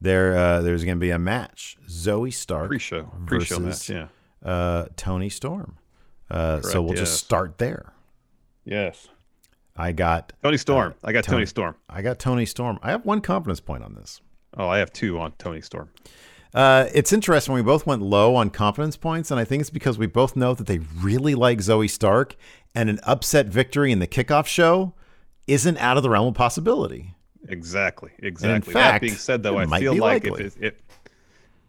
there 0.00 0.36
uh, 0.36 0.60
there's 0.62 0.84
going 0.84 0.96
to 0.96 1.00
be 1.00 1.10
a 1.10 1.18
match: 1.18 1.76
Zoey 1.88 2.32
Stark 2.32 2.68
pre-show, 2.68 3.10
pre-show 3.26 3.58
versus 3.58 3.88
match. 3.90 4.08
Yeah. 4.44 4.50
uh, 4.50 4.86
Toni 4.96 5.28
Storm. 5.28 5.76
Uh, 6.30 6.60
so 6.62 6.80
we'll 6.80 6.94
just 6.94 7.18
start 7.22 7.58
there. 7.58 7.92
Yes. 8.64 9.08
I 9.76 9.92
got 9.92 10.32
Toni 10.42 10.56
Storm. 10.56 10.94
I 11.04 11.12
got 11.12 11.24
Tony- 11.24 11.36
Toni 11.36 11.46
Storm. 11.46 11.74
I 11.88 12.02
got 12.02 12.18
Toni 12.18 12.46
Storm. 12.46 12.78
I 12.82 12.90
have 12.90 13.04
one 13.04 13.20
confidence 13.20 13.60
point 13.60 13.82
on 13.82 13.94
this. 13.94 14.20
Oh, 14.56 14.68
I 14.68 14.78
have 14.78 14.92
two 14.92 15.18
on 15.18 15.32
Toni 15.38 15.60
Storm. 15.62 15.90
Uh, 16.54 16.88
it's 16.92 17.12
interesting. 17.12 17.54
We 17.54 17.62
both 17.62 17.86
went 17.86 18.02
low 18.02 18.34
on 18.34 18.50
confidence 18.50 18.96
points, 18.96 19.30
and 19.30 19.40
I 19.40 19.44
think 19.44 19.60
it's 19.60 19.70
because 19.70 19.98
we 19.98 20.06
both 20.06 20.36
know 20.36 20.54
that 20.54 20.66
they 20.66 20.80
really 21.00 21.34
like 21.34 21.58
Zoey 21.58 21.88
Stark, 21.88 22.36
and 22.74 22.90
an 22.90 23.00
upset 23.04 23.46
victory 23.46 23.92
in 23.92 23.98
the 23.98 24.06
kickoff 24.06 24.46
show 24.46 24.94
isn't 25.46 25.78
out 25.78 25.96
of 25.96 26.02
the 26.02 26.10
realm 26.10 26.28
of 26.28 26.34
possibility. 26.34 27.14
Exactly. 27.48 28.10
Exactly. 28.18 28.72
fact, 28.72 28.94
that 28.94 29.00
being 29.00 29.14
said, 29.14 29.42
though, 29.42 29.58
I 29.58 29.66
feel 29.66 29.94
like 29.94 30.24
likely. 30.24 30.44
if, 30.44 30.62
if, 30.62 30.74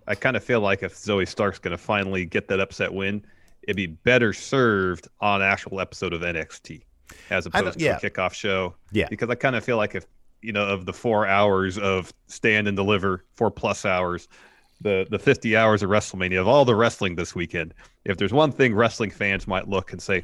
I 0.08 0.16
kind 0.16 0.36
of 0.36 0.44
feel 0.44 0.60
like 0.60 0.84
if 0.84 0.94
Zoey 0.94 1.28
Stark's 1.28 1.60
going 1.60 1.72
to 1.72 1.78
finally 1.78 2.26
get 2.26 2.48
that 2.50 2.60
upset 2.60 2.94
win, 2.94 3.26
it'd 3.64 3.76
be 3.76 3.88
better 3.88 4.34
served 4.34 5.08
on 5.22 5.42
actual 5.42 5.80
episode 5.80 6.14
of 6.14 6.22
NXT 6.22 6.84
as 7.30 7.46
opposed 7.46 7.80
to 7.80 7.86
yeah. 7.86 7.98
a 7.98 8.00
kickoff 8.00 8.34
show. 8.34 8.76
Yeah. 8.92 9.08
Because 9.10 9.30
I 9.30 9.36
kind 9.36 9.56
of 9.56 9.64
feel 9.64 9.78
like 9.78 9.96
if 9.96 10.06
you 10.42 10.52
know 10.52 10.68
of 10.68 10.86
the 10.86 10.94
four 10.94 11.26
hours 11.26 11.78
of 11.78 12.14
stand 12.28 12.68
and 12.68 12.76
deliver, 12.76 13.24
four 13.36 13.50
plus 13.50 13.86
hours, 13.86 14.28
the 14.84 15.08
the 15.10 15.18
50 15.20 15.56
hours 15.56 15.82
of 15.84 15.90
WrestleMania 15.90 16.40
of 16.40 16.48
all 16.48 16.66
the 16.66 16.76
wrestling 16.76 17.16
this 17.16 17.34
weekend, 17.34 17.74
if 18.06 18.18
there's 18.18 18.34
one 18.34 18.52
thing 18.52 18.76
wrestling 18.76 19.10
fans 19.10 19.48
might 19.48 19.68
look 19.68 19.92
and 19.92 20.02
say, 20.02 20.24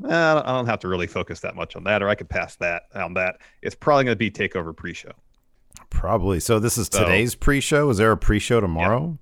well, 0.00 0.38
I 0.44 0.52
don't 0.52 0.66
have 0.66 0.80
to 0.80 0.88
really 0.88 1.06
focus 1.06 1.40
that 1.40 1.54
much 1.54 1.76
on 1.76 1.84
that, 1.84 2.02
or 2.02 2.08
I 2.08 2.14
could 2.14 2.28
pass 2.28 2.56
that 2.56 2.82
on 2.94 3.14
that. 3.14 3.36
It's 3.62 3.74
probably 3.74 4.04
going 4.04 4.14
to 4.14 4.18
be 4.18 4.30
Takeover 4.30 4.76
pre-show. 4.76 5.12
Probably. 5.90 6.40
So 6.40 6.58
this 6.58 6.76
is 6.78 6.88
So- 6.92 7.04
today's 7.04 7.34
pre-show. 7.34 7.88
Is 7.90 7.96
there 7.98 8.12
a 8.12 8.16
pre-show 8.16 8.60
tomorrow? 8.60 9.18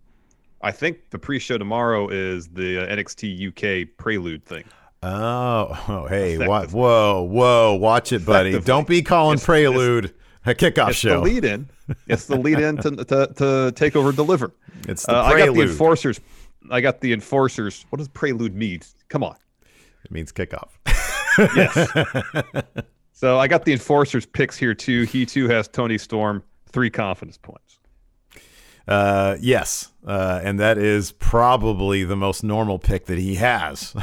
I 0.63 0.73
think 0.73 1.11
the 1.11 1.19
pre-show 1.19 1.59
tomorrow 1.59 2.09
is 2.09 2.49
the 2.49 2.79
uh, 2.83 2.97
NXT 2.97 3.49
UK 3.85 3.89
Prelude 3.99 4.45
thing. 4.45 4.65
Oh, 5.03 5.85
oh, 5.89 6.07
hey, 6.09 6.35
Effectively. 6.35 6.81
whoa, 6.81 7.23
whoa, 7.23 7.75
watch 7.75 8.13
it, 8.13 8.25
buddy. 8.25 8.59
Don't 8.61 8.89
be 8.89 9.03
calling 9.03 9.35
It's- 9.35 9.45
Prelude 9.47 10.15
a 10.47 10.55
kickoff 10.55 10.91
It's 10.91 10.99
show. 10.99 11.19
the 11.19 11.19
lead-in. 11.21 11.69
It's 12.07 12.27
the 12.27 12.37
lead-in 12.37 12.77
to, 12.79 12.91
to, 13.05 13.33
to 13.37 13.73
take 13.75 13.97
over 13.97 14.13
Deliver. 14.13 14.53
It's 14.89 15.05
the 15.07 15.17
Uh, 15.17 15.23
I 15.23 15.39
got 15.47 15.55
the 15.55 15.63
enforcers. 15.63 16.21
I 16.71 16.81
got 16.81 17.01
the 17.01 17.13
enforcers. 17.13 17.85
What 17.91 17.99
does 17.99 18.09
Prelude 18.09 18.55
mean? 18.55 18.81
Come 19.09 19.23
on. 19.23 19.37
it 20.05 20.11
means 20.11 20.33
kickoff. 20.33 20.71
Yes. 21.55 22.65
so 23.13 23.39
I 23.39 23.47
got 23.49 23.65
the 23.65 23.73
enforcers 23.73 24.27
picks 24.27 24.57
here 24.57 24.75
too. 24.75 25.03
He 25.03 25.27
too 25.27 25.49
has 25.49 25.69
Toni 25.69 25.99
Storm 25.99 26.43
three 26.71 26.91
confidence 26.91 27.39
points. 27.39 27.79
Uh, 28.89 29.37
yes, 29.41 29.91
uh, 30.07 30.41
and 30.45 30.61
that 30.61 30.79
is 30.79 31.11
probably 31.13 32.05
the 32.05 32.15
most 32.17 32.45
normal 32.45 32.79
pick 32.79 33.07
that 33.07 33.19
he 33.19 33.35
has. 33.35 33.95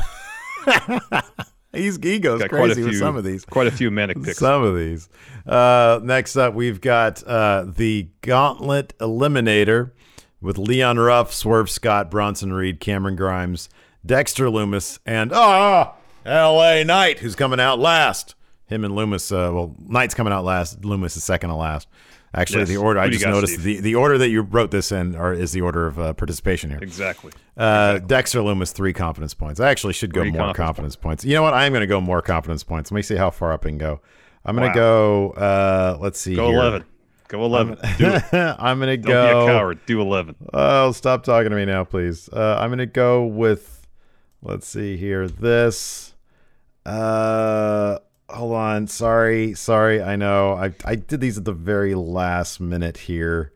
He's 1.74 1.98
he 1.98 2.20
goes 2.20 2.40
Got 2.40 2.50
quite 2.50 2.60
a 2.60 2.66
crazy 2.66 2.82
few. 2.82 2.92
with 2.92 3.00
some 3.00 3.16
of 3.16 3.24
these. 3.24 3.46
Quite 3.46 3.68
a 3.68 3.72
few 3.72 3.90
manic 3.90 4.22
picks. 4.22 4.38
Some 4.38 4.64
of 4.64 4.76
these. 4.76 5.10
Uh, 5.46 6.00
next 6.04 6.36
up, 6.38 6.54
we've 6.54 6.80
got 6.80 7.24
uh, 7.24 7.66
the 7.68 8.10
Gauntlet 8.22 8.96
Eliminator 9.00 9.92
with 10.40 10.58
Leon 10.58 11.00
Ruff, 11.00 11.34
Swerve 11.34 11.70
Scott, 11.70 12.12
Bronson 12.12 12.54
Reed, 12.54 12.80
Cameron 12.80 13.16
Grimes, 13.16 13.70
Dexter 14.06 14.46
Lumis, 14.46 15.00
and 15.06 15.32
ah, 15.34 15.96
L.A. 16.26 16.84
Knight, 16.84 17.20
who's 17.20 17.36
coming 17.36 17.60
out 17.60 17.80
last. 17.80 18.36
Him 18.68 18.86
and 18.86 18.94
Lumis. 18.94 19.32
Uh, 19.32 19.52
well, 19.54 19.76
Knight's 19.88 20.14
coming 20.14 20.32
out 20.34 20.44
last. 20.46 20.82
Lumis 20.82 21.18
is 21.18 21.24
second 21.24 21.50
to 21.50 21.56
last. 21.56 21.88
Actually, 22.36 22.62
Yes. 22.62 22.70
the 22.70 22.78
order 22.78 23.00
I 23.00 23.10
just 23.10 23.24
got, 23.24 23.30
noticed 23.32 23.54
Steve? 23.54 23.64
the, 23.64 23.80
the 23.82 23.96
order 23.96 24.18
that 24.18 24.30
you 24.30 24.42
wrote 24.42 24.72
this 24.72 24.92
in 24.92 25.16
are, 25.16 25.34
is 25.34 25.52
the 25.52 25.62
order 25.62 25.86
of 25.86 26.00
uh, 26.00 26.14
participation 26.14 26.72
here. 26.72 26.80
Exactly. 26.82 27.32
Uh, 27.56 28.00
Dexter 28.00 28.40
Lumis 28.40 28.72
three 28.74 28.92
confidence 28.94 29.34
points. 29.36 29.60
I 29.60 29.70
actually 29.70 29.94
should 29.94 30.14
go 30.14 30.22
Three 30.22 30.32
more 30.32 30.40
confidence 30.54 30.58
confidence, 30.58 30.96
points. 30.96 31.26
You 31.26 31.36
know 31.36 31.44
what? 31.44 31.54
I 31.54 31.66
am 31.66 31.72
going 31.74 31.82
to 31.82 31.88
go 31.88 32.02
more 32.02 32.22
confidence 32.24 32.64
points. 32.64 32.92
Let 32.92 32.96
me 32.96 33.02
see 33.04 33.16
how 33.16 33.30
far 33.30 33.54
up 33.54 33.66
I 33.66 33.70
can 33.70 33.78
go. 33.78 34.02
I'm 34.46 34.56
going 34.56 34.68
Wow. 34.70 34.74
to 34.74 34.80
go. 34.80 35.30
Uh, 35.32 35.98
let's 36.02 36.20
see. 36.20 36.36
Go 36.36 36.48
here. 36.48 36.60
11. 36.60 36.84
Go 37.28 37.46
11. 37.46 37.78
Do 37.98 38.08
it. 38.14 38.24
I'm 38.60 38.80
going 38.80 38.90
to 38.90 38.98
go. 38.98 39.14
Don't 39.28 39.46
be 39.46 39.52
a 39.52 39.56
coward. 39.56 39.80
Do 39.86 40.02
11. 40.02 40.36
Oh, 40.54 40.92
stop 40.92 41.24
talking 41.24 41.52
to 41.52 41.56
me 41.56 41.66
now, 41.66 41.84
please. 41.84 42.30
Uh, 42.30 42.58
I'm 42.60 42.70
gonna 42.72 42.86
go 42.88 43.26
with. 43.26 43.88
Let's 44.42 44.68
see 44.68 44.98
here. 44.98 45.28
This. 45.28 46.14
Uh, 46.86 48.00
hold 48.34 48.54
on. 48.54 48.88
Sorry, 48.88 49.54
sorry. 49.54 50.02
I 50.02 50.16
know. 50.16 50.54
I 50.54 50.74
I 50.86 50.96
did 50.96 51.22
these 51.22 51.38
at 51.38 51.46
the 51.46 51.54
very 51.54 51.96
last 51.96 52.60
minute 52.60 52.98
here. 52.98 53.52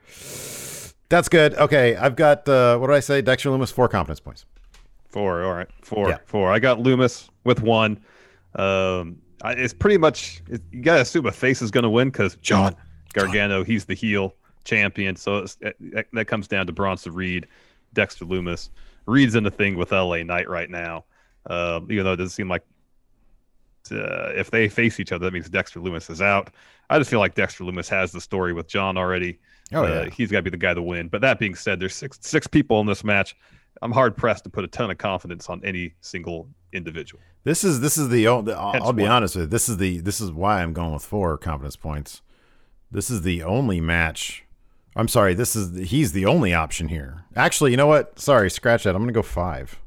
That's 1.09 1.29
good. 1.29 1.53
Okay, 1.55 1.95
I've 1.95 2.15
got. 2.15 2.47
Uh, 2.47 2.77
what 2.77 2.87
did 2.87 2.95
I 2.95 2.99
say? 2.99 3.21
Dexter 3.21 3.49
Lumis 3.49 3.71
four 3.71 3.87
confidence 3.87 4.19
points. 4.19 4.45
Four. 5.09 5.43
All 5.43 5.53
right. 5.53 5.67
Four. 5.81 6.09
Yeah. 6.09 6.17
Four. 6.25 6.51
I 6.51 6.59
got 6.59 6.79
Lumis 6.79 7.29
with 7.43 7.61
one. 7.61 7.99
Um, 8.55 9.17
I, 9.41 9.53
it's 9.53 9.73
pretty 9.73 9.97
much 9.97 10.41
it, 10.49 10.61
you 10.71 10.81
got 10.81 10.95
to 10.95 11.01
assume 11.01 11.25
a 11.25 11.31
face 11.31 11.61
is 11.61 11.71
going 11.71 11.83
to 11.83 11.89
win 11.89 12.09
because 12.09 12.35
John 12.37 12.75
Gargano, 13.13 13.63
he's 13.63 13.85
the 13.85 13.93
heel 13.93 14.35
champion. 14.63 15.15
So 15.15 15.37
it's, 15.37 15.55
that, 15.55 16.07
that 16.11 16.25
comes 16.25 16.47
down 16.47 16.67
to 16.67 16.73
Bronson 16.73 17.13
Reed, 17.13 17.47
Dexter 17.93 18.25
Lumis. 18.25 18.69
Reed's 19.05 19.35
in 19.35 19.43
the 19.43 19.51
thing 19.51 19.77
with 19.77 19.91
LA 19.91 20.23
Knight 20.23 20.49
right 20.49 20.69
now. 20.69 21.05
Uh, 21.45 21.79
even 21.89 22.03
though 22.03 22.13
it 22.13 22.17
doesn't 22.17 22.31
seem 22.31 22.49
like 22.49 22.63
uh, 23.91 24.31
if 24.35 24.51
they 24.51 24.69
face 24.69 24.99
each 24.99 25.11
other, 25.11 25.25
that 25.25 25.33
means 25.33 25.49
Dexter 25.49 25.79
Lumis 25.79 26.09
is 26.09 26.21
out. 26.21 26.49
I 26.89 26.97
just 26.97 27.09
feel 27.09 27.19
like 27.19 27.35
Dexter 27.35 27.63
Lumis 27.63 27.89
has 27.89 28.11
the 28.11 28.21
story 28.21 28.53
with 28.53 28.67
John 28.67 28.97
already. 28.97 29.39
Oh, 29.73 29.83
Uh, 29.83 30.03
yeah. 30.05 30.09
he's 30.09 30.31
got 30.31 30.39
to 30.39 30.43
be 30.43 30.49
the 30.49 30.57
guy 30.57 30.73
to 30.73 30.81
win. 30.81 31.07
But 31.09 31.21
that 31.21 31.39
being 31.39 31.55
said, 31.55 31.79
there's 31.79 31.95
six 31.95 32.17
six 32.21 32.47
people 32.47 32.79
in 32.79 32.87
this 32.87 33.03
match. 33.03 33.35
I'm 33.81 33.91
hard 33.91 34.15
pressed 34.17 34.43
to 34.45 34.49
put 34.49 34.63
a 34.63 34.67
ton 34.67 34.89
of 34.89 34.97
confidence 34.97 35.49
on 35.49 35.61
any 35.63 35.93
single 36.01 36.47
individual. 36.73 37.21
This 37.43 37.63
is 37.63 37.79
this 37.81 37.97
is 37.97 38.09
the. 38.09 38.27
o- 38.27 38.41
the- 38.41 38.53
I'll, 38.57 38.83
I'll 38.85 38.93
be 38.93 39.03
one. 39.03 39.11
honest 39.11 39.35
with 39.35 39.43
you. 39.43 39.47
This 39.49 39.69
is 39.69 39.77
the 39.77 39.99
this 39.99 40.19
is 40.21 40.31
why 40.31 40.63
I'm 40.63 40.73
going 40.73 40.93
with 40.93 41.03
four 41.03 41.37
confidence 41.37 41.75
points. 41.75 42.21
This 42.91 43.09
is 43.09 43.21
the 43.23 43.43
only 43.43 43.81
match. 43.81 44.45
I'm 44.95 45.07
sorry. 45.07 45.33
This 45.35 45.55
is 45.55 45.89
he's 45.89 46.13
the 46.13 46.25
only 46.25 46.53
option 46.53 46.87
here. 46.87 47.25
Actually, 47.35 47.71
you 47.71 47.77
know 47.77 47.85
what? 47.87 48.17
Sorry, 48.17 48.49
scratch 48.49 48.83
that. 48.85 48.95
I'm 48.95 49.01
gonna 49.03 49.11
go 49.11 49.21
five 49.21 49.77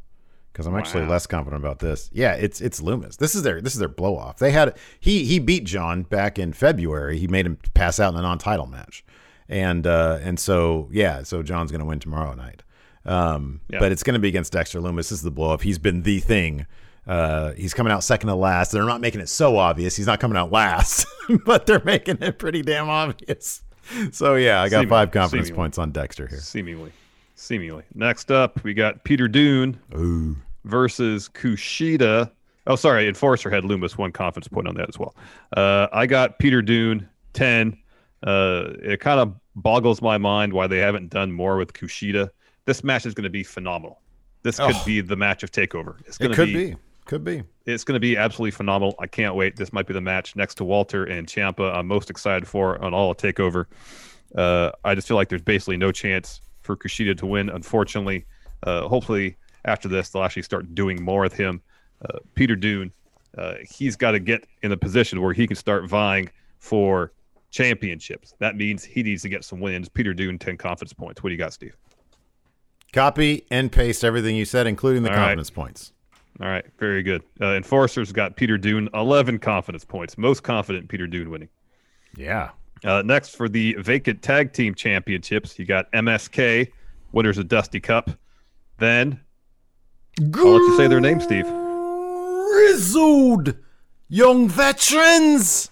because 0.52 0.66
I'm 0.66 0.76
actually 0.76 1.02
Wow. 1.04 1.11
less 1.11 1.26
confident 1.26 1.62
about 1.62 1.78
this. 1.78 2.11
Yeah, 2.12 2.35
it's 2.35 2.61
it's 2.61 2.80
Lumis. 2.80 3.16
This 3.19 3.35
is 3.35 3.42
their 3.42 3.61
this 3.61 3.73
is 3.75 3.78
their 3.78 3.88
blow 3.88 4.16
off. 4.16 4.38
They 4.38 4.50
had 4.50 4.76
he 4.99 5.25
he 5.25 5.38
beat 5.38 5.64
John 5.64 6.02
back 6.02 6.38
in 6.38 6.52
February. 6.52 7.19
He 7.19 7.26
made 7.28 7.47
him 7.47 7.59
pass 7.75 7.99
out 8.00 8.12
in 8.12 8.19
a 8.19 8.23
non 8.23 8.38
title 8.38 8.66
match, 8.66 9.04
and 9.49 9.87
uh, 9.87 10.19
and 10.23 10.38
so 10.38 10.88
yeah, 10.92 11.23
so 11.23 11.42
John's 11.42 11.71
gonna 11.73 11.85
win 11.85 11.99
tomorrow 12.00 12.35
night. 12.35 12.62
Um, 13.07 13.61
Yeah. 13.71 13.78
but 13.78 13.92
it's 13.92 14.02
gonna 14.02 14.19
be 14.19 14.28
against 14.28 14.52
Dexter 14.52 14.80
Lumis. 14.80 14.97
This 14.97 15.12
is 15.12 15.23
the 15.23 15.30
blow 15.30 15.50
off. 15.50 15.62
He's 15.62 15.78
been 15.78 16.02
the 16.02 16.21
thing. 16.21 16.66
Uh, 17.07 17.52
he's 17.52 17.73
coming 17.75 17.92
out 17.92 18.04
second 18.04 18.28
to 18.28 18.35
last. 18.35 18.71
They're 18.73 18.85
not 18.85 19.00
making 19.00 19.21
it 19.23 19.28
so 19.28 19.57
obvious. 19.57 19.97
He's 19.97 20.07
not 20.07 20.21
coming 20.21 20.37
out 20.37 20.52
last, 20.52 21.07
but 21.47 21.66
they're 21.66 21.83
making 21.83 22.19
it 22.21 22.38
pretty 22.38 22.62
damn 22.62 22.88
obvious. 22.90 23.62
So 24.12 24.35
yeah, 24.37 24.61
I 24.61 24.66
got 24.69 24.80
Seemingly, 24.80 24.90
five 24.90 25.11
confidence 25.11 25.49
seemingly. 25.49 25.57
points 25.62 25.78
on 25.78 25.90
Dexter 25.92 26.26
here. 26.28 26.38
Seemingly, 26.38 26.92
seemingly. 27.40 27.85
Next 27.94 28.30
up, 28.30 28.62
we 28.62 28.75
got 28.75 29.04
Peter 29.04 29.28
Dunne 29.28 29.78
Ooh. 29.97 30.37
versus 30.64 31.28
Kushida. 31.28 32.30
Oh, 32.66 32.76
sorry, 32.76 33.09
Enforcer 33.09 33.50
had 33.50 33.64
Lumis 33.64 33.97
one 33.99 34.12
confidence 34.12 34.49
point 34.49 34.68
on 34.68 34.75
that 34.76 34.88
as 34.88 34.99
well. 34.99 35.14
Uh, 35.56 35.88
I 35.92 36.06
got 36.06 36.38
Peter 36.38 36.62
Dunne 36.62 37.09
ten. 37.32 37.76
Uh, 38.23 38.75
it 38.82 39.00
kind 39.00 39.18
of 39.18 39.35
boggles 39.56 40.02
my 40.02 40.18
mind 40.18 40.52
why 40.52 40.66
they 40.66 40.78
haven't 40.78 41.09
done 41.11 41.32
more 41.32 41.56
with 41.56 41.73
Kushida. 41.73 42.28
This 42.66 42.85
match 42.85 43.06
is 43.06 43.14
going 43.14 43.25
to 43.25 43.30
be 43.30 43.42
phenomenal. 43.42 44.00
This 44.42 44.59
could 44.59 44.75
Oh. 44.76 44.82
be 44.85 45.00
the 45.00 45.16
match 45.16 45.42
of 45.42 45.50
Takeover. 45.50 45.97
It's 46.06 46.18
going 46.18 46.30
It 46.32 46.35
to 46.37 46.44
could 46.44 46.52
be. 46.54 46.76
Could 47.06 47.25
be. 47.25 47.42
it's 47.66 47.82
going 47.82 47.97
to 47.97 48.00
be 48.00 48.16
absolutely 48.16 48.52
phenomenal. 48.52 48.94
I 49.00 49.06
can't 49.06 49.35
wait. 49.35 49.56
This 49.56 49.73
might 49.73 49.87
be 49.87 49.94
the 49.94 50.00
match 50.00 50.37
next 50.37 50.54
to 50.56 50.64
Walter 50.64 51.04
and 51.04 51.26
Ciampa. 51.26 51.75
I'm 51.75 51.88
most 51.88 52.09
excited 52.09 52.47
for 52.47 52.80
on 52.85 52.94
all 52.94 53.11
of 53.11 53.16
Takeover. 53.16 53.64
Uh, 54.37 54.70
I 54.85 54.94
just 54.94 55.09
feel 55.09 55.16
like 55.16 55.28
there's 55.28 55.42
basically 55.42 55.76
no 55.76 55.90
chance 55.90 56.40
for 56.71 56.89
Kushida 56.89 57.17
to 57.19 57.27
win. 57.27 57.49
Unfortunately, 57.49 58.25
uh, 58.62 58.87
hopefully 58.89 59.37
after 59.65 59.89
this 59.89 60.11
they'll 60.11 60.23
actually 60.23 60.43
start 60.43 60.75
doing 60.75 61.03
more 61.03 61.21
with 61.23 61.35
him. 61.35 61.61
Uh, 62.05 62.19
Peter 62.35 62.57
Dunne, 62.57 62.93
uh, 63.37 63.55
he's 63.69 63.97
got 63.97 64.12
to 64.12 64.21
get 64.21 64.47
in 64.62 64.73
a 64.73 64.77
position 64.77 65.21
where 65.21 65.33
he 65.33 65.47
can 65.47 65.57
start 65.57 65.89
vying 65.89 66.31
for 66.59 67.12
championships. 67.50 68.35
That 68.39 68.57
means 68.57 68.85
he 68.85 69.03
needs 69.03 69.23
to 69.23 69.29
get 69.29 69.45
some 69.45 69.61
wins. 69.61 69.89
Peter 69.89 70.15
Dunne, 70.15 70.39
ten 70.39 70.57
confidence 70.57 70.93
points. 70.93 71.23
What 71.23 71.31
do 71.31 71.35
you 71.35 71.39
got, 71.39 71.53
Steve? 71.53 71.77
Copy 72.93 73.45
and 73.50 73.71
paste 73.71 74.05
everything 74.05 74.35
you 74.37 74.45
said, 74.45 74.67
including 74.67 75.03
the 75.03 75.11
All 75.11 75.17
right. 75.17 75.23
confidence 75.23 75.50
points. 75.50 75.93
All 76.41 76.49
right, 76.49 76.65
very 76.79 77.03
good. 77.03 77.23
Uh, 77.41 77.55
Enforcers 77.55 78.12
got 78.12 78.35
Peter 78.35 78.57
Dunne, 78.57 78.89
11 78.95 79.39
confidence 79.41 79.85
points. 79.85 80.17
Most 80.17 80.43
confident 80.43 80.89
Peter 80.89 81.07
Dunne 81.07 81.31
winning. 81.31 81.49
Yeah. 82.17 82.50
Uh, 82.85 83.03
next 83.03 83.37
for 83.37 83.49
the 83.49 83.75
vacant 83.75 84.23
tag 84.23 84.53
team 84.53 84.75
championships, 84.75 85.59
you 85.59 85.67
got 85.67 85.91
MSK, 85.93 86.71
winners 87.13 87.39
of 87.39 87.49
Dusty 87.49 87.81
Cup. 87.81 88.11
Then 88.79 89.21
I'll 90.35 90.53
let 90.53 90.61
you 90.61 90.77
say 90.77 90.87
their 90.87 91.01
name, 91.01 91.21
Steve. 91.21 91.47
Grizzled 92.51 93.55
young 94.09 94.49
veterans. 94.49 95.71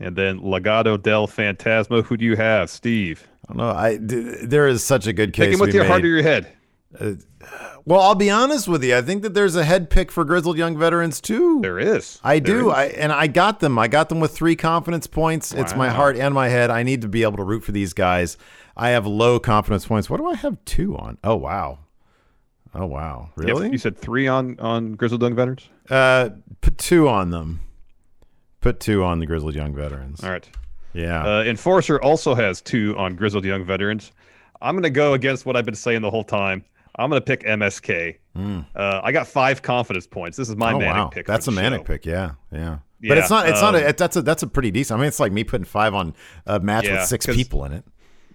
And 0.00 0.16
then 0.16 0.40
Legado 0.40 1.00
del 1.00 1.28
Fantasma. 1.28 2.04
Who 2.04 2.16
do 2.16 2.24
you 2.24 2.36
have, 2.36 2.68
Steve? 2.68 3.26
I 3.48 3.52
don't 3.52 3.56
know. 3.58 3.70
I 3.70 3.96
d- 3.96 4.44
there 4.44 4.66
is 4.66 4.82
such 4.82 5.06
a 5.06 5.12
good 5.12 5.32
case. 5.32 5.46
Pick 5.46 5.54
him 5.54 5.60
with 5.60 5.74
your 5.74 5.84
made. 5.84 5.88
heart 5.90 6.04
or 6.04 6.08
your 6.08 6.22
head. 6.22 6.52
Well, 7.86 8.00
I'll 8.00 8.14
be 8.14 8.30
honest 8.30 8.66
with 8.66 8.82
you. 8.82 8.96
I 8.96 9.02
think 9.02 9.22
that 9.22 9.34
there's 9.34 9.56
a 9.56 9.64
head 9.64 9.90
pick 9.90 10.10
for 10.10 10.24
grizzled 10.24 10.56
young 10.56 10.78
veterans 10.78 11.20
too. 11.20 11.60
There 11.60 11.78
is. 11.78 12.18
I 12.24 12.38
There 12.38 12.54
do. 12.60 12.70
is. 12.70 12.74
I 12.76 12.84
and 12.86 13.12
I 13.12 13.26
got 13.26 13.60
them. 13.60 13.78
I 13.78 13.88
got 13.88 14.08
them 14.08 14.20
with 14.20 14.32
three 14.34 14.56
confidence 14.56 15.06
points. 15.06 15.52
It's 15.52 15.76
my 15.76 15.88
heart 15.90 16.16
and 16.16 16.32
my 16.34 16.48
head. 16.48 16.70
I 16.70 16.82
need 16.82 17.02
to 17.02 17.08
be 17.08 17.22
able 17.22 17.36
to 17.36 17.44
root 17.44 17.62
for 17.62 17.72
these 17.72 17.92
guys. 17.92 18.38
I 18.76 18.90
have 18.90 19.06
low 19.06 19.38
confidence 19.38 19.84
points. 19.86 20.08
What 20.08 20.16
do 20.16 20.26
I 20.26 20.34
have 20.34 20.56
two 20.64 20.96
on? 20.96 21.18
Oh 21.22 21.36
wow. 21.36 21.80
Oh 22.74 22.86
wow. 22.86 23.30
Really? 23.36 23.70
You 23.70 23.78
said 23.78 23.98
three 23.98 24.26
on 24.28 24.58
on 24.60 24.94
Grizzled 24.94 25.20
Young 25.22 25.34
Veterans. 25.36 25.68
Uh, 25.90 26.30
put 26.62 26.78
two 26.78 27.06
on 27.08 27.30
them. 27.30 27.60
Put 28.62 28.80
two 28.80 29.04
on 29.04 29.18
the 29.18 29.26
grizzled 29.26 29.54
young 29.54 29.74
veterans. 29.74 30.24
All 30.24 30.30
right. 30.30 30.48
Yeah. 30.94 31.22
Uh, 31.22 31.42
Enforcer 31.42 32.00
also 32.00 32.34
has 32.34 32.62
two 32.62 32.96
on 32.96 33.14
Grizzled 33.14 33.44
Young 33.44 33.62
Veterans. 33.66 34.10
I'm 34.62 34.74
going 34.74 34.84
to 34.84 34.90
go 34.90 35.12
against 35.12 35.44
what 35.44 35.54
I've 35.54 35.66
been 35.66 35.74
saying 35.74 36.00
the 36.00 36.10
whole 36.10 36.24
time. 36.24 36.64
I'm 36.96 37.10
going 37.10 37.20
to 37.20 37.24
pick 37.24 37.42
MSK. 37.42 38.16
Uh, 38.36 39.00
I 39.02 39.12
got 39.12 39.26
five 39.26 39.62
confidence 39.62 40.06
points. 40.06 40.36
This 40.36 40.48
is 40.48 40.56
my 40.56 40.72
oh 40.72 40.78
manic 40.78 40.94
wow. 40.94 41.08
pick. 41.08 41.26
That's 41.26 41.46
a 41.48 41.52
manic 41.52 41.80
show. 41.80 41.84
pick. 41.84 42.06
Yeah. 42.06 42.32
Yeah. 42.52 42.78
Yeah, 43.00 43.08
but 43.08 43.18
it's 43.18 43.30
not. 43.30 43.48
It's 43.48 43.60
not. 43.60 43.74
um, 43.74 43.82
A, 43.82 43.92
that's 43.92 44.16
a. 44.16 44.22
That's 44.22 44.42
a 44.42 44.46
pretty 44.46 44.70
decent. 44.70 44.98
I 44.98 45.00
mean, 45.00 45.08
it's 45.08 45.20
like 45.20 45.30
me 45.30 45.44
putting 45.44 45.66
five 45.66 45.92
on 45.92 46.14
a 46.46 46.58
match 46.58 46.86
Yeah, 46.86 46.94
with 46.94 47.04
six 47.04 47.26
people 47.26 47.64
in 47.66 47.72
it. 47.72 47.84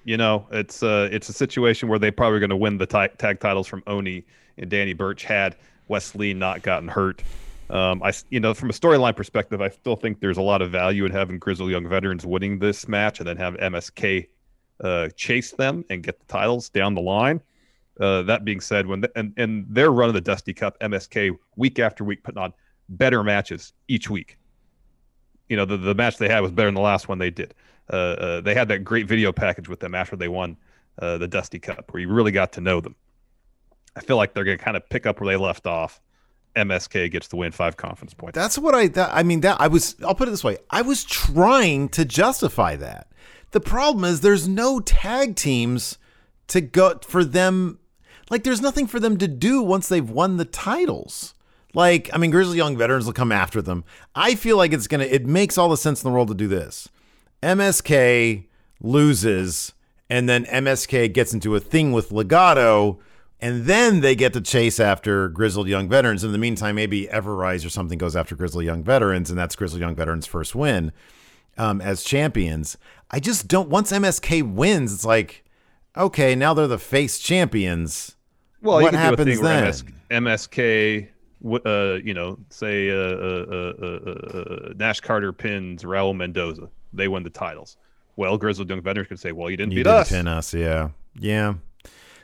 You 0.03 0.15
know, 0.15 0.47
it's 0.51 0.83
uh, 0.83 1.09
it's 1.11 1.27
a 1.27 1.33
situation 1.33 1.89
where 1.89 1.97
they 1.97 2.11
probably 2.11 2.39
going 2.39 2.51
to 2.51 2.55
win 2.55 2.77
the 2.77 2.85
ti- 2.85 3.15
tag 3.17 3.39
titles 3.39 3.65
from 3.65 3.81
Oney 3.87 4.25
and 4.59 4.69
Danny 4.69 4.93
Burch 4.93 5.23
had 5.23 5.55
Wesley 5.87 6.35
not 6.35 6.61
gotten 6.61 6.87
hurt. 6.87 7.23
Um, 7.69 8.01
I, 8.03 8.13
you 8.29 8.39
know, 8.39 8.53
from 8.53 8.69
a 8.69 8.73
storyline 8.73 9.15
perspective, 9.15 9.61
I 9.61 9.69
still 9.69 9.95
think 9.95 10.19
there's 10.19 10.37
a 10.37 10.41
lot 10.41 10.61
of 10.61 10.71
value 10.71 11.05
in 11.05 11.11
having 11.11 11.39
Grizzle 11.39 11.69
Young 11.69 11.87
Veterans 11.87 12.25
winning 12.25 12.59
this 12.59 12.87
match 12.87 13.19
and 13.19 13.27
then 13.27 13.37
have 13.37 13.55
MSK 13.55 14.27
uh, 14.83 15.09
chase 15.15 15.51
them 15.51 15.85
and 15.89 16.01
get 16.03 16.19
the 16.19 16.25
titles 16.25 16.69
down 16.69 16.95
the 16.95 17.01
line. 17.01 17.41
Uh, 17.99 18.21
that 18.23 18.45
being 18.45 18.61
said, 18.61 18.87
when 18.87 19.01
the, 19.01 19.11
and, 19.15 19.33
and 19.35 19.65
their 19.69 19.91
run 19.91 20.07
of 20.07 20.15
the 20.15 20.21
Dusty 20.21 20.53
Cup, 20.53 20.79
MSK 20.79 21.37
week 21.57 21.79
after 21.79 22.03
week 22.03 22.23
putting 22.23 22.41
on 22.41 22.53
better 22.87 23.23
matches 23.23 23.73
each 23.87 24.09
week. 24.09 24.37
You 25.49 25.57
know, 25.57 25.65
the, 25.65 25.77
the 25.77 25.95
match 25.95 26.17
they 26.17 26.29
had 26.29 26.39
was 26.41 26.51
better 26.51 26.67
than 26.67 26.75
the 26.75 26.81
last 26.81 27.09
one 27.09 27.17
they 27.17 27.31
did. 27.31 27.53
Uh, 27.91 27.95
uh, 27.95 28.41
they 28.41 28.53
had 28.53 28.67
that 28.69 28.83
great 28.83 29.07
video 29.07 29.31
package 29.31 29.67
with 29.67 29.79
them 29.79 29.95
after 29.95 30.15
they 30.15 30.27
won 30.27 30.57
uh, 30.99 31.17
the 31.17 31.27
Dusty 31.27 31.59
Cup, 31.59 31.91
where 31.91 32.01
you 32.01 32.09
really 32.09 32.31
got 32.31 32.53
to 32.53 32.61
know 32.61 32.79
them. 32.79 32.95
I 33.95 34.01
feel 34.01 34.17
like 34.17 34.33
they're 34.33 34.43
going 34.43 34.57
to 34.57 34.63
kind 34.63 34.77
of 34.77 34.87
pick 34.89 35.05
up 35.05 35.19
where 35.19 35.27
they 35.27 35.41
left 35.41 35.65
off. 35.65 35.99
MSK 36.55 37.11
gets 37.11 37.27
the 37.27 37.35
win, 37.35 37.51
five 37.51 37.77
conference 37.77 38.13
points. 38.13 38.35
That's 38.35 38.57
what 38.57 38.75
I. 38.75 38.87
That, 38.87 39.09
I 39.13 39.23
mean, 39.23 39.41
that 39.41 39.59
I 39.59 39.67
was. 39.67 39.95
I'll 40.05 40.15
put 40.15 40.27
it 40.27 40.31
this 40.31 40.43
way. 40.43 40.57
I 40.69 40.81
was 40.81 41.03
trying 41.03 41.89
to 41.89 42.05
justify 42.05 42.75
that. 42.77 43.07
The 43.51 43.59
problem 43.59 44.03
is 44.03 44.21
there's 44.21 44.47
no 44.47 44.79
tag 44.79 45.35
teams 45.35 45.97
to 46.47 46.61
go 46.61 46.99
for 47.03 47.23
them. 47.23 47.78
Like, 48.29 48.43
there's 48.43 48.61
nothing 48.61 48.87
for 48.87 48.99
them 48.99 49.17
to 49.17 49.27
do 49.27 49.61
once 49.61 49.87
they've 49.87 50.09
won 50.09 50.37
the 50.37 50.45
titles. 50.45 51.33
Like, 51.73 52.09
I 52.13 52.17
mean, 52.17 52.31
Grizzly 52.31 52.57
Young 52.57 52.77
Veterans 52.77 53.05
will 53.05 53.13
come 53.13 53.31
after 53.31 53.61
them. 53.61 53.83
I 54.15 54.35
feel 54.35 54.57
like 54.57 54.73
it's 54.73 54.87
gonna. 54.87 55.05
It 55.05 55.25
makes 55.25 55.57
all 55.57 55.69
the 55.69 55.77
sense 55.77 56.03
in 56.03 56.09
the 56.09 56.13
world 56.13 56.29
to 56.29 56.33
do 56.33 56.47
this. 56.47 56.89
MSK 57.43 58.45
loses, 58.81 59.73
and 60.09 60.27
then 60.27 60.45
MSK 60.45 61.13
gets 61.13 61.33
into 61.33 61.55
a 61.55 61.59
thing 61.59 61.91
with 61.91 62.09
Legado 62.09 62.99
and 63.41 63.65
then 63.65 64.01
they 64.01 64.15
get 64.15 64.33
to 64.33 64.41
chase 64.41 64.79
after 64.79 65.29
grizzled 65.29 65.67
young 65.67 65.87
veterans. 65.87 66.23
In 66.23 66.31
the 66.31 66.37
meantime, 66.37 66.75
maybe 66.75 67.09
Ever-Rise 67.09 67.63
or 67.63 67.69
something 67.69 67.97
goes 67.97 68.15
after 68.15 68.35
grizzled 68.35 68.65
young 68.65 68.83
veterans, 68.83 69.29
and 69.29 69.39
that's 69.39 69.55
grizzled 69.55 69.79
young 69.79 69.95
veterans' 69.95 70.25
first 70.25 70.55
win 70.55 70.91
um, 71.57 71.79
as 71.79 72.03
champions. 72.03 72.77
I 73.09 73.19
just 73.19 73.47
don't. 73.47 73.69
Once 73.69 73.91
MSK 73.91 74.53
wins, 74.53 74.93
it's 74.93 75.05
like, 75.05 75.45
okay, 75.95 76.35
now 76.35 76.53
they're 76.53 76.67
the 76.67 76.77
face 76.77 77.17
champions. 77.17 78.15
Well, 78.61 78.81
what 78.81 78.81
you 78.81 78.89
could 78.89 78.91
do 78.91 78.97
a 78.97 79.01
happens 79.01 79.39
where 79.39 79.61
then? 79.61 79.65
MS, 80.11 80.47
MSK, 80.47 81.07
uh, 81.65 81.93
you 82.03 82.13
know, 82.13 82.37
say 82.49 82.89
uh, 82.89 82.95
uh, 82.95 83.45
uh, 83.49 83.85
uh, 83.85 84.37
uh, 84.37 84.73
Nash 84.75 84.99
Carter 84.99 85.31
pins 85.31 85.83
Raul 85.83 86.15
Mendoza. 86.15 86.69
They 86.93 87.07
win 87.07 87.23
the 87.23 87.29
titles. 87.29 87.77
Well, 88.15 88.37
grizzled 88.37 88.69
young 88.69 88.81
veterans 88.81 89.07
could 89.07 89.19
say, 89.19 89.31
"Well, 89.31 89.49
you 89.49 89.57
didn't 89.57 89.71
You 89.71 89.77
beat 89.77 89.83
didn't 89.83 89.99
us." 89.99 90.09
pin 90.09 90.27
us, 90.27 90.53
yeah, 90.53 90.89
yeah. 91.17 91.53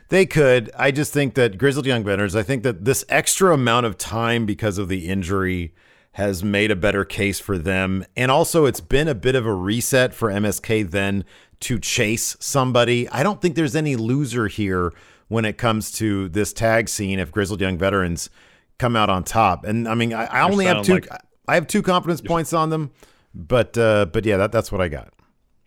They 0.08 0.26
could. 0.26 0.70
I 0.76 0.90
just 0.90 1.12
think 1.12 1.34
that 1.34 1.58
grizzled 1.58 1.86
young 1.86 2.04
veterans. 2.04 2.36
I 2.36 2.42
think 2.42 2.62
that 2.64 2.84
this 2.84 3.04
extra 3.08 3.54
amount 3.54 3.86
of 3.86 3.96
time 3.96 4.44
because 4.46 4.78
of 4.78 4.88
the 4.88 5.08
injury 5.08 5.74
has 6.12 6.44
made 6.44 6.70
a 6.70 6.76
better 6.76 7.04
case 7.04 7.40
for 7.40 7.58
them, 7.58 8.04
and 8.16 8.30
also 8.30 8.66
it's 8.66 8.80
been 8.80 9.08
a 9.08 9.14
bit 9.14 9.34
of 9.34 9.46
a 9.46 9.54
reset 9.54 10.14
for 10.14 10.30
MSK 10.30 10.90
then 10.90 11.24
to 11.60 11.78
chase 11.78 12.36
somebody. 12.40 13.08
I 13.08 13.22
don't 13.22 13.40
think 13.40 13.54
there's 13.54 13.76
any 13.76 13.96
loser 13.96 14.48
here 14.48 14.92
when 15.28 15.44
it 15.44 15.58
comes 15.58 15.90
to 15.92 16.28
this 16.28 16.52
tag 16.52 16.88
scene 16.88 17.18
if 17.18 17.30
grizzled 17.32 17.60
young 17.60 17.78
veterans 17.78 18.30
come 18.78 18.96
out 18.96 19.10
on 19.10 19.24
top. 19.24 19.64
And 19.64 19.88
I 19.88 19.94
mean, 19.94 20.12
I, 20.12 20.26
I 20.26 20.42
only 20.42 20.66
have 20.66 20.84
two. 20.84 20.94
Like, 20.94 21.08
I 21.48 21.54
have 21.54 21.66
two 21.66 21.82
confidence 21.82 22.20
points 22.20 22.52
on 22.52 22.70
them, 22.70 22.90
but 23.34 23.76
uh, 23.78 24.06
but 24.06 24.24
yeah, 24.24 24.36
that, 24.38 24.52
that's 24.52 24.70
what 24.72 24.80
I 24.80 24.88
got. 24.88 25.12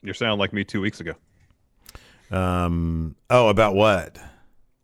You're 0.02 0.14
sounding 0.14 0.40
like 0.40 0.54
me 0.54 0.64
two 0.64 0.82
weeks 0.82 1.00
ago 1.02 1.14
Um. 2.32 3.16
Oh, 3.30 3.50
about 3.50 3.76
what? 3.76 4.18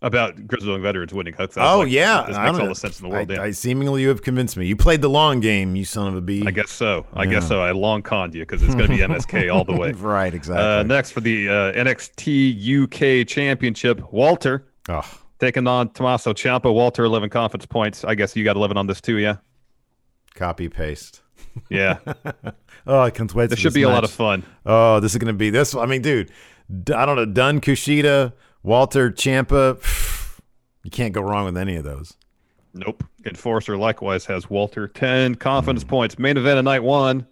About 0.06 0.48
grizzled 0.48 0.82
veterans 0.82 1.14
winning. 1.14 1.34
Sounds 1.36 1.58
Oh 1.58 1.80
like- 1.80 1.92
yeah, 1.92 2.26
this 2.28 2.38
makes 2.38 2.60
all 2.60 2.68
the 2.68 2.76
sense 2.76 3.00
in 3.00 3.10
the 3.10 3.14
world. 3.14 3.32
I, 3.32 3.34
yeah. 3.34 3.42
I 3.42 3.52
seemingly 3.52 4.04
you 4.04 4.10
have 4.10 4.22
convinced 4.22 4.56
me. 4.56 4.68
You 4.68 4.76
played 4.76 5.02
the 5.02 5.10
long 5.10 5.40
game, 5.40 5.76
you 5.76 5.84
son 5.84 6.08
of 6.08 6.16
a 6.16 6.22
bee. 6.22 6.44
I 6.46 6.52
guess 6.52 6.70
so. 6.70 7.08
I 7.14 7.26
guess 7.26 7.48
so. 7.48 7.60
I 7.62 7.72
long 7.72 8.04
conned 8.04 8.36
you 8.36 8.44
because 8.44 8.62
it's 8.62 8.76
going 8.76 8.88
to 8.92 8.96
be 8.96 9.02
MSK 9.14 9.52
all 9.52 9.64
the 9.64 9.76
way. 9.76 9.92
right, 9.98 10.32
exactly. 10.34 10.64
Uh, 10.64 10.84
next 10.84 11.12
for 11.12 11.22
the 11.22 11.50
uh, 11.50 11.74
NXT 11.74 12.84
UK 13.24 13.28
Championship, 13.28 14.14
Walter 14.14 14.68
oh, 14.90 15.02
taking 15.40 15.66
on 15.66 15.90
Tommaso 15.90 16.34
Ciampa. 16.34 16.72
Walter, 16.72 17.04
11 17.04 17.30
confidence 17.32 17.66
points. 17.66 18.04
I 18.06 18.14
guess 18.14 18.36
you 18.36 18.44
got 18.44 18.56
11 18.56 18.78
on 18.78 18.88
this 18.88 19.02
too, 19.02 19.18
yeah? 19.18 19.38
copy 20.36 20.70
paste. 20.70 21.22
Yeah. 21.70 21.98
Oh, 22.88 23.00
I 23.00 23.10
can't 23.10 23.34
wait. 23.34 23.50
This 23.50 23.58
should 23.58 23.74
be 23.74 23.82
a 23.82 23.90
lot 23.90 24.04
of 24.04 24.12
fun. 24.12 24.44
Oh, 24.64 25.00
this 25.00 25.14
is 25.14 25.18
going 25.18 25.34
to 25.34 25.38
be 25.38 25.50
this. 25.50 25.74
I 25.74 25.88
mean, 25.88 26.04
dude, 26.04 26.30
I 26.94 27.04
don't 27.08 27.16
know. 27.16 27.26
Dunne, 27.26 27.60
Kushida, 27.60 28.34
Walter, 28.62 29.10
Ciampa. 29.10 29.80
You 30.86 30.92
can't 30.92 31.14
go 31.14 31.22
wrong 31.22 31.46
with 31.46 31.58
any 31.58 31.78
of 31.78 31.84
those. 31.84 32.14
Nope. 32.76 33.04
Enforcer 33.26 33.76
likewise 33.76 34.24
has 34.26 34.52
Walter 34.52 34.88
10 34.88 35.34
confidence 35.34 35.84
points. 35.84 36.20
Main 36.20 36.38
event 36.38 36.60
of 36.60 36.66
night 36.66 36.84
one 36.84 37.26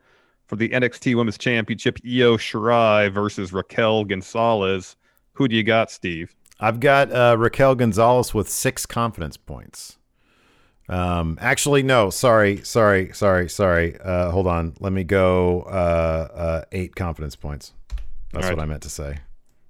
for 0.47 0.55
the 0.55 0.69
NXT 0.69 1.15
Women's 1.15 1.37
Championship, 1.37 1.99
Io 2.03 2.35
Shirai 2.35 3.13
versus 3.13 3.53
Raquel 3.53 4.05
Gonzalez. 4.05 4.95
Who 5.33 5.47
do 5.47 5.55
you 5.55 5.61
got, 5.61 5.91
Steve? 5.91 6.33
I've 6.59 6.79
got 6.79 7.11
uh, 7.11 7.35
Raquel 7.37 7.75
Gonzalez 7.75 8.33
with 8.33 8.49
six 8.49 8.87
confidence 8.87 9.37
points. 9.37 9.99
Um, 10.89 11.37
actually, 11.39 11.83
no. 11.83 12.09
Sorry, 12.09 12.57
sorry, 12.63 13.13
sorry, 13.13 13.49
sorry. 13.49 13.99
Uh, 14.03 14.31
hold 14.31 14.47
on. 14.47 14.73
Let 14.79 14.93
me 14.93 15.03
go. 15.03 15.61
Uh, 15.61 16.27
uh, 16.33 16.61
eight 16.71 16.95
confidence 16.95 17.35
points. 17.35 17.71
That's 18.31 18.47
right. 18.47 18.57
what 18.57 18.63
I 18.63 18.65
meant 18.65 18.81
to 18.81 18.89
say. 18.89 19.19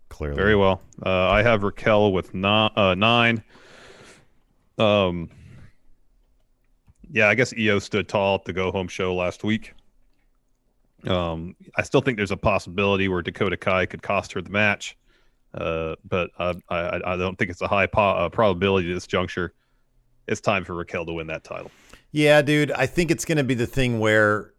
Clearly, 0.08 0.38
Very 0.38 0.56
well. 0.56 0.82
Uh, 1.06 1.28
I 1.30 1.44
have 1.44 1.64
Raquel 1.64 2.14
with 2.14 2.34
no, 2.34 2.70
uh, 2.78 2.96
nine. 2.96 3.44
Um, 4.78 5.30
yeah, 7.12 7.30
I 7.30 7.36
guess 7.36 7.54
Io 7.58 7.80
stood 7.80 8.08
tall 8.08 8.36
at 8.36 8.46
the 8.46 8.54
go 8.54 8.72
home 8.72 8.88
show 8.88 9.14
last 9.14 9.44
week. 9.44 9.74
Um, 11.08 11.56
I 11.76 11.84
still 11.84 12.02
think 12.02 12.18
there's 12.18 12.32
a 12.32 12.38
possibility 12.38 13.08
where 13.08 13.22
Dakota 13.22 13.58
Kai 13.58 13.86
could 13.86 14.02
cost 14.02 14.32
her 14.34 14.42
the 14.42 14.50
match, 14.50 14.98
uh, 15.54 15.96
but 16.08 16.32
I, 16.40 16.56
I, 16.70 17.02
I 17.06 17.18
don't 17.18 17.38
think 17.38 17.52
it's 17.52 17.62
a 17.62 17.68
high 17.68 17.88
po- 17.88 18.02
uh, 18.02 18.30
probability 18.30 18.90
at 18.90 18.96
this 18.96 19.08
juncture. 19.08 19.54
It's 20.28 20.42
time 20.42 20.64
for 20.64 20.74
Raquel 20.74 21.06
to 21.06 21.14
win 21.14 21.28
that 21.28 21.44
title. 21.44 21.72
Yeah, 22.12 22.42
dude. 22.42 22.72
I 22.72 22.86
think 22.86 23.12
it's 23.12 23.26
going 23.26 23.38
to 23.38 23.44
be 23.44 23.54
the 23.54 23.68
thing 23.68 24.00
where 24.00 24.54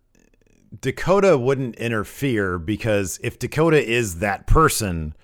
Dakota 0.81 1.39
wouldn't 1.39 1.77
interfere 1.77 2.59
because 2.59 3.19
if 3.23 3.39
Dakota 3.39 3.83
is 3.83 4.19
that 4.19 4.47
person, 4.47 5.15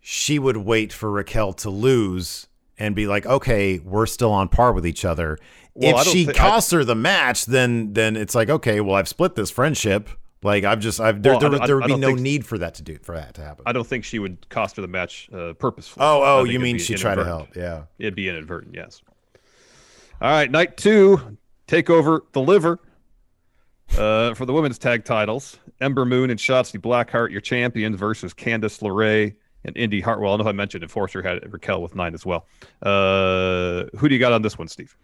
she 0.00 0.38
would 0.38 0.56
wait 0.56 0.92
for 0.92 1.10
Raquel 1.10 1.52
to 1.54 1.70
lose 1.70 2.47
and 2.78 2.94
be 2.94 3.06
like, 3.06 3.26
"Okay, 3.26 3.78
we're 3.80 4.06
still 4.06 4.32
on 4.32 4.48
par 4.48 4.72
with 4.72 4.86
each 4.86 5.04
other." 5.04 5.38
Well, 5.74 6.00
if 6.00 6.06
she 6.08 6.28
I- 6.28 6.32
costs 6.32 6.70
her 6.72 6.84
the 6.84 6.94
match, 6.94 7.46
then 7.46 7.92
then 7.92 8.16
it's 8.16 8.34
like, 8.34 8.48
"Okay, 8.50 8.80
well, 8.80 8.96
I've 8.96 9.08
split 9.08 9.34
this 9.34 9.50
friendship." 9.50 10.08
Like 10.42 10.62
I've 10.62 10.78
just 10.78 11.00
I've 11.00 11.20
there 11.22 11.32
Well, 11.32 11.50
there, 11.50 11.62
I- 11.62 11.66
there 11.66 11.76
would 11.76 11.84
I 11.84 11.88
be 11.88 11.96
no 11.96 12.14
need 12.14 12.46
for 12.46 12.58
that 12.58 12.74
to 12.76 12.82
do 12.82 12.98
for 13.02 13.16
that 13.16 13.34
to 13.34 13.42
happen. 13.42 13.64
I 13.66 13.72
don't 13.72 13.86
think 13.86 14.04
she 14.04 14.20
would 14.20 14.48
cost 14.48 14.76
her 14.76 14.82
the 14.82 14.88
match 14.88 15.28
uh, 15.32 15.52
purposefully. 15.54 16.06
Oh, 16.06 16.22
oh, 16.24 16.44
you 16.44 16.60
mean 16.60 16.78
she 16.78 16.94
tried 16.94 17.16
to 17.16 17.24
help? 17.24 17.56
Yeah. 17.56 17.84
It'd 17.98 18.14
be 18.14 18.28
inadvertent, 18.28 18.74
yes. 18.76 19.02
All 20.20 20.30
right, 20.30 20.48
night 20.50 20.76
two, 20.76 21.38
take 21.66 21.90
over 21.90 22.22
Deliver 22.32 22.78
uh, 23.96 24.34
for 24.34 24.46
the 24.46 24.52
women's 24.52 24.78
tag 24.78 25.04
titles. 25.04 25.58
Ember 25.80 26.04
Moon 26.04 26.30
and 26.30 26.38
Shotzi 26.38 26.80
Blackheart, 26.80 27.30
your 27.30 27.40
champions, 27.40 27.96
versus 27.98 28.32
Candice 28.34 28.80
LeRae 28.80 29.34
and 29.68 29.76
Indy 29.76 30.00
Hartwell. 30.00 30.34
I 30.34 30.36
know 30.36 30.48
I 30.48 30.52
mentioned 30.52 30.82
Enforcer 30.82 31.22
had 31.22 31.52
Raquel 31.52 31.80
with 31.80 31.94
nine 31.94 32.14
as 32.14 32.26
well. 32.26 32.46
Uh, 32.82 33.84
who 33.98 34.08
do 34.08 34.14
you 34.14 34.18
got 34.18 34.32
on 34.32 34.42
this 34.42 34.58
one, 34.58 34.66
Steve? 34.68 34.96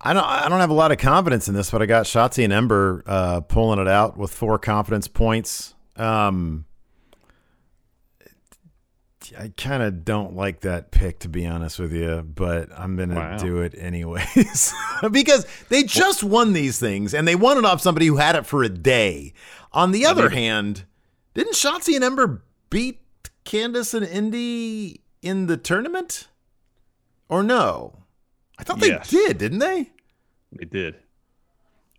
I 0.00 0.12
don't. 0.14 0.24
I 0.24 0.48
don't 0.48 0.60
have 0.60 0.70
a 0.70 0.74
lot 0.74 0.92
of 0.92 0.98
confidence 0.98 1.48
in 1.48 1.54
this, 1.54 1.70
but 1.70 1.82
I 1.82 1.86
got 1.86 2.06
Shotzi 2.06 2.42
and 2.44 2.52
Ember 2.52 3.02
uh, 3.06 3.40
pulling 3.40 3.78
it 3.80 3.88
out 3.88 4.16
with 4.16 4.32
four 4.32 4.58
confidence 4.58 5.08
points. 5.08 5.74
Um, 5.96 6.64
I 9.38 9.52
kind 9.56 9.82
of 9.82 10.04
don't 10.04 10.34
like 10.34 10.60
that 10.60 10.90
pick, 10.90 11.20
to 11.20 11.28
be 11.28 11.46
honest 11.46 11.78
with 11.78 11.92
you, 11.92 12.22
but 12.34 12.68
I'm 12.76 12.96
gonna 12.96 13.14
Wow. 13.14 13.36
do 13.36 13.58
it 13.58 13.74
anyways 13.76 14.72
because 15.12 15.46
they 15.68 15.82
just 15.84 16.24
won 16.24 16.52
these 16.52 16.80
things 16.80 17.12
and 17.14 17.28
they 17.28 17.36
won 17.36 17.58
it 17.58 17.64
off 17.64 17.80
somebody 17.80 18.06
who 18.06 18.16
had 18.16 18.34
it 18.34 18.46
for 18.46 18.62
a 18.64 18.68
day. 18.68 19.32
On 19.72 19.92
the 19.92 20.04
other 20.06 20.30
hand, 20.30 20.84
didn't 21.34 21.52
Shotzi 21.54 21.94
and 21.94 22.02
Ember 22.02 22.42
beat 22.70 23.00
Candice 23.44 23.94
and 23.94 24.06
Indy 24.06 25.00
in 25.22 25.46
the 25.46 25.56
tournament, 25.56 26.28
or 27.28 27.42
no? 27.42 27.94
I 28.58 28.62
thought 28.64 28.80
they 28.80 28.98
did, 29.08 29.38
didn't 29.38 29.58
they? 29.60 29.90
They 30.52 30.64
did. 30.66 30.96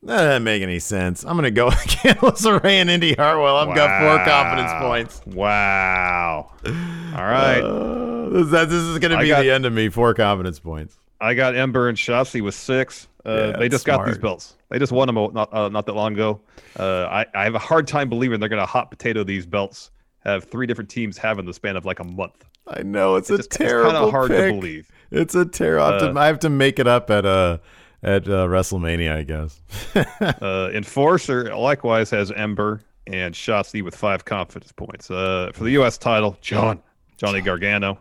That 0.04 0.18
doesn't 0.24 0.44
make 0.44 0.64
any 0.64 0.80
sense. 0.80 1.24
I'm 1.24 1.36
gonna 1.36 1.52
go 1.52 1.66
with 1.70 1.76
Candice 1.76 2.42
LeRae 2.44 2.66
and 2.66 2.90
Indy 2.90 3.14
Hartwell. 3.14 3.58
I've 3.58 3.76
got 3.76 4.02
four 4.02 4.26
confidence 4.26 4.72
points. 4.80 5.22
Wow. 5.36 6.52
All 6.66 7.24
right. 7.24 7.60
Uh, 7.62 8.30
this, 8.30 8.50
this 8.50 8.72
is 8.74 9.00
gonna 9.00 9.20
be 9.20 9.28
got- 9.28 9.42
the 9.44 9.52
end 9.52 9.66
of 9.66 9.74
me. 9.74 9.90
Four 9.90 10.14
confidence 10.14 10.60
points. 10.60 10.98
I 11.20 11.36
got 11.36 11.56
Ember 11.56 11.88
and 11.88 11.96
Shotzi 11.98 12.42
with 12.42 12.56
six. 12.56 13.08
Uh, 13.24 13.52
Yeah, 13.54 13.58
they 13.60 13.70
just 13.70 13.86
got 13.86 14.08
these 14.08 14.18
belts. 14.18 14.56
They 14.70 14.80
just 14.80 14.92
won 14.92 15.06
them 15.06 15.32
not 15.34 15.54
uh, 15.54 15.70
not 15.70 15.86
that 15.86 15.94
long 15.94 16.14
ago. 16.14 16.42
Uh, 16.80 17.04
I, 17.12 17.26
I 17.36 17.44
have 17.44 17.54
a 17.54 17.60
hard 17.60 17.88
time 17.88 18.10
believing 18.10 18.40
they're 18.40 18.50
going 18.50 18.62
to 18.62 18.66
hot 18.66 18.90
potato 18.90 19.24
these 19.24 19.46
belts. 19.46 19.92
Have 20.26 20.46
three 20.46 20.68
different 20.68 20.90
teams 20.90 21.18
have 21.18 21.40
in 21.40 21.46
the 21.46 21.54
span 21.54 21.76
of 21.76 21.86
like 21.86 22.00
a 22.00 22.04
month. 22.04 22.46
I 22.68 22.84
know 22.84 23.16
it's, 23.16 23.30
It's, 23.30 23.48
a 23.48 23.50
just, 23.50 23.62
it's 23.62 23.72
kind 23.84 23.98
of 23.98 24.12
hard 24.12 24.30
pick. 24.30 24.54
to 24.54 24.60
believe. 24.60 24.92
It's 25.10 25.34
a 25.36 25.46
terrible. 25.46 25.86
I, 25.86 25.92
have 25.94 26.02
to- 26.02 26.10
Uh, 26.20 26.22
I 26.24 26.28
have 26.28 26.40
to 26.40 26.50
make 26.50 26.80
it 26.80 26.88
up 26.88 27.10
at 27.10 27.26
uh 27.26 27.58
at 28.04 28.28
uh, 28.28 28.48
WrestleMania, 28.48 29.16
I 29.16 29.24
guess. 29.24 29.62
Uh, 30.42 30.70
Enforcer 30.74 31.56
likewise 31.56 32.10
has 32.10 32.32
Ember 32.32 32.82
and 33.08 33.34
Shotzi 33.36 33.84
with 33.84 33.96
five 33.96 34.26
confidence 34.26 34.72
points. 34.72 35.12
Uh, 35.12 35.52
for 35.54 35.64
the 35.66 35.72
U.S. 35.72 35.98
title, 35.98 36.38
John 36.42 36.82
Johnny 37.18 37.42
Gargano 37.42 38.00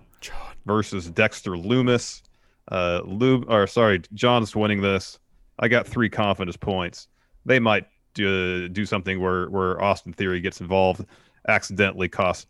versus 0.67 1.11
Dexter 1.11 1.53
Lumis. 1.53 2.23
Uh, 2.71 3.01
Lu- 3.05 3.45
or 3.49 3.67
sorry, 3.67 4.01
John's 4.15 4.55
winning 4.55 4.81
this. 4.81 5.19
I 5.59 5.69
got 5.69 5.87
three 5.87 6.09
confidence 6.09 6.57
points. 6.57 7.09
They 7.45 7.59
might 7.59 7.87
do, 8.15 8.69
do 8.69 8.87
something 8.87 9.21
where 9.21 9.49
where 9.51 9.83
Austin 9.83 10.13
Theory 10.13 10.41
gets 10.41 10.61
involved, 10.61 11.05
accidentally 11.49 12.09
cost 12.09 12.47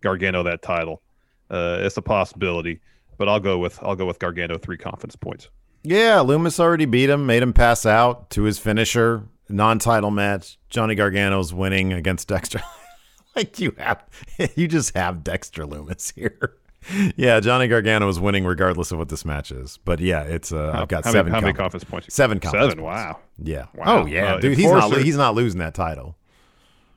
Gargano 0.00 0.42
that 0.42 0.62
title. 0.62 1.02
Uh, 1.50 1.78
it's 1.80 1.96
a 1.96 2.02
possibility, 2.02 2.80
but 3.18 3.28
I'll 3.28 3.40
go 3.40 3.58
with 3.58 3.78
I'll 3.82 3.96
go 3.96 4.06
with 4.06 4.18
Gargano 4.18 4.58
three 4.58 4.76
confidence 4.78 5.16
points. 5.16 5.48
yeah, 5.82 6.16
Lumis 6.18 6.58
already 6.58 6.86
beat 6.86 7.10
him, 7.10 7.26
made 7.26 7.42
him 7.42 7.52
pass 7.52 7.84
out 7.86 8.30
to 8.30 8.42
his 8.44 8.58
finisher, 8.58 9.24
non-title 9.48 10.10
match. 10.10 10.58
Johnny 10.70 10.94
Gargano's 10.94 11.52
winning 11.52 11.92
against 11.92 12.28
Dexter. 12.28 12.60
like 13.36 13.60
you 13.60 13.74
have, 13.78 14.02
you 14.56 14.66
just 14.68 14.96
have 14.96 15.22
Dexter 15.24 15.64
Lumis 15.66 16.12
here. 16.14 16.54
Yeah, 17.16 17.40
Johnny 17.40 17.66
Gargano 17.66 18.06
is 18.10 18.20
winning 18.20 18.44
regardless 18.44 18.92
of 18.92 18.98
what 18.98 19.08
this 19.08 19.24
match 19.24 19.50
is. 19.50 19.78
But 19.86 20.00
yeah, 20.00 20.20
it's 20.24 20.52
uh, 20.52 20.70
I've 20.74 20.88
got 20.88 21.02
how 21.06 21.12
seven. 21.12 21.32
Many, 21.32 21.40
how 21.40 21.46
many 21.46 21.56
confidence 21.56 21.88
points? 21.88 22.12
Seven 22.14 22.38
confidence 22.40 22.72
Seven. 22.72 22.84
points. 22.84 22.94
Wow. 22.98 23.20
Yeah. 23.42 23.64
Wow. 23.74 23.84
Oh 24.02 24.04
yeah, 24.06 24.34
Uh, 24.34 24.40
dude. 24.40 24.58
He's 24.58 24.70
not. 24.70 24.92
He's 24.98 25.16
not 25.16 25.34
losing 25.34 25.60
that 25.60 25.72
title. 25.72 26.14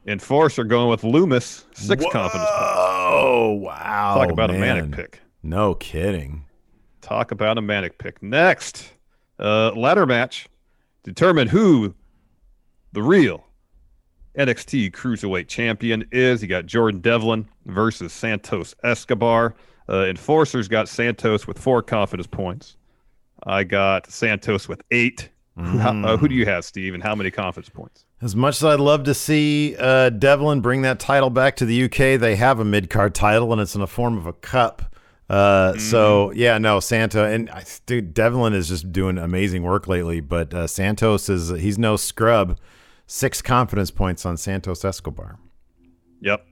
Enforcer 0.07 0.63
going 0.63 0.89
with 0.89 1.01
Lumis, 1.01 1.65
six 1.73 2.03
confidence 2.11 2.49
points. 2.49 2.73
Oh 2.79 3.59
wow! 3.61 4.15
Talk 4.15 4.31
about 4.31 4.49
man. 4.49 4.57
a 4.57 4.81
manic 4.81 4.91
pick. 4.95 5.21
No 5.43 5.75
kidding. 5.75 6.45
Talk 7.01 7.31
about 7.31 7.57
a 7.57 7.61
manic 7.61 7.97
pick. 7.97 8.21
Next, 8.23 8.93
uh, 9.39 9.71
ladder 9.71 10.05
match. 10.05 10.47
Determine 11.03 11.47
who 11.47 11.93
the 12.93 13.01
real 13.01 13.45
NXT 14.37 14.91
Cruiserweight 14.91 15.47
Champion 15.47 16.05
is. 16.11 16.41
You 16.41 16.47
got 16.47 16.65
Jordan 16.65 17.01
Devlin 17.01 17.47
versus 17.65 18.13
Santos 18.13 18.75
Escobar. 18.83 19.55
Uh, 19.89 20.05
Enforcers 20.05 20.67
got 20.67 20.89
Santos 20.89 21.47
with 21.47 21.57
four 21.57 21.81
confidence 21.81 22.27
points. 22.27 22.75
I 23.43 23.63
got 23.63 24.09
Santos 24.09 24.67
with 24.67 24.81
8 24.91 25.29
Who, 25.55 25.63
how- 25.77 26.03
uh, 26.03 26.17
who 26.17 26.27
do 26.27 26.35
you 26.35 26.45
have, 26.45 26.65
Steve, 26.65 26.93
and 26.93 27.01
how 27.01 27.15
many 27.15 27.31
confidence 27.31 27.69
points? 27.69 28.03
As 28.21 28.35
much 28.35 28.57
as 28.57 28.63
I'd 28.63 28.79
love 28.79 29.03
to 29.03 29.13
see 29.13 29.75
uh, 29.77 30.09
Devlin 30.09 30.61
bring 30.61 30.81
that 30.81 30.99
title 30.99 31.29
back 31.29 31.55
to 31.57 31.65
the 31.65 31.83
UK, 31.83 32.19
they 32.19 32.35
have 32.35 32.59
a 32.59 32.65
mid 32.65 32.89
card 32.89 33.13
title 33.13 33.51
and 33.51 33.61
it's 33.61 33.75
in 33.75 33.81
the 33.81 33.87
form 33.87 34.17
of 34.17 34.25
a 34.25 34.33
cup. 34.33 34.95
Uh, 35.29 35.77
So 35.77 36.31
yeah, 36.31 36.57
no 36.57 36.79
Santa 36.79 37.25
and 37.25 37.49
I- 37.51 37.63
dude 37.85 38.13
Devlin 38.15 38.53
is 38.53 38.69
just 38.69 38.91
doing 38.91 39.17
amazing 39.19 39.61
work 39.63 39.87
lately. 39.87 40.19
But 40.19 40.51
uh, 40.53 40.65
Santos 40.67 41.29
is 41.29 41.49
he's 41.49 41.77
no 41.77 41.95
scrub. 41.95 42.57
Six 43.05 43.41
confidence 43.41 43.91
points 43.91 44.25
on 44.25 44.35
Santos 44.35 44.83
Escobar. 44.83 45.37
Yep. 46.21 46.45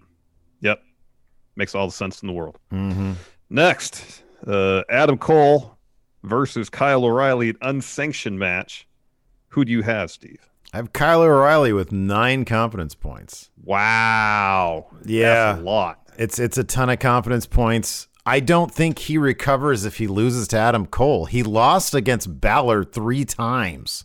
Yep. 0.62 0.82
Makes 1.56 1.74
all 1.74 1.88
the 1.88 1.94
sense 1.94 2.22
in 2.22 2.28
the 2.28 2.34
world. 2.34 2.58
Next, 3.50 4.24
uh, 4.46 4.84
Adam 4.90 5.18
Cole 5.18 5.78
versus 6.24 6.70
Kyle 6.70 7.04
O'Reilly, 7.06 7.50
an 7.50 7.58
unsanctioned 7.62 8.38
match. 8.40 8.88
Who 9.50 9.66
do 9.66 9.72
you 9.72 9.82
have, 9.82 10.12
Steve? 10.12 10.46
I 10.76 10.80
have 10.80 10.92
Kyle 10.92 11.22
O'Reilly 11.22 11.72
with 11.72 11.94
nine 11.94 12.44
confidence 12.44 12.96
points. 12.96 13.50
Wow. 13.64 14.88
Yeah. 15.06 15.54
That's 15.54 15.62
a 15.62 15.64
lot. 15.64 16.02
It's 16.18 16.38
it's 16.38 16.58
a 16.58 16.66
ton 16.66 16.90
of 16.90 17.00
confidence 17.00 17.46
points. 17.46 18.10
I 18.26 18.42
don't 18.42 18.70
think 18.70 19.00
he 19.00 19.18
recovers 19.18 19.86
if 19.86 20.00
he 20.00 20.08
loses 20.08 20.50
to 20.50 20.58
Adam 20.58 20.86
Cole. 20.86 21.28
He 21.28 21.44
lost 21.44 21.96
against 21.96 22.42
Balor 22.42 22.84
three 22.84 23.24
times, 23.24 24.04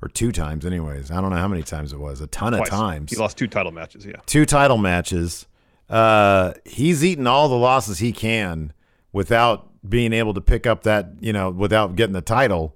or 0.00 0.08
two 0.08 0.32
times, 0.32 0.64
anyways. 0.64 1.10
I 1.10 1.20
don't 1.20 1.28
know 1.28 1.36
how 1.36 1.48
many 1.48 1.62
times 1.62 1.92
it 1.92 1.98
was. 1.98 2.22
A 2.22 2.26
ton 2.28 2.52
Twice. 2.54 2.62
of 2.62 2.70
times. 2.70 3.10
He 3.10 3.18
lost 3.18 3.36
two 3.36 3.46
title 3.46 3.72
matches, 3.72 4.06
yeah. 4.06 4.16
two 4.24 4.46
title 4.46 4.78
matches. 4.78 5.44
Uh, 5.90 6.54
he's 6.64 7.04
eaten 7.04 7.26
all 7.26 7.50
the 7.50 7.58
losses 7.58 7.98
he 7.98 8.12
can 8.12 8.72
without 9.12 9.68
being 9.86 10.14
able 10.14 10.32
to 10.32 10.40
pick 10.40 10.66
up 10.66 10.84
that, 10.84 11.10
you 11.20 11.34
know, 11.34 11.50
without 11.50 11.94
getting 11.94 12.14
the 12.14 12.22
title. 12.22 12.74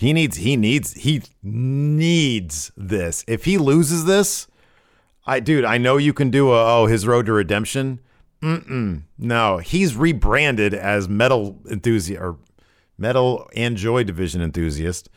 He 0.00 0.14
needs, 0.14 0.38
he 0.38 0.56
needs, 0.56 0.94
he 0.94 1.22
needs 1.42 2.72
this. 2.74 3.22
If 3.28 3.44
he 3.44 3.58
loses 3.58 4.06
this, 4.06 4.48
I, 5.26 5.40
dude, 5.40 5.66
I 5.66 5.76
know 5.76 5.98
you 5.98 6.14
can 6.14 6.30
do 6.30 6.52
a, 6.52 6.80
oh, 6.80 6.86
his 6.86 7.06
road 7.06 7.26
to 7.26 7.34
redemption. 7.34 8.00
Mm-mm. 8.40 9.02
No, 9.18 9.58
he's 9.58 9.96
rebranded 9.96 10.72
as 10.72 11.06
metal 11.06 11.58
enthusiast 11.70 12.18
or 12.18 12.38
metal 12.96 13.50
and 13.54 13.76
joy 13.76 14.02
division 14.02 14.40
enthusiast, 14.40 15.10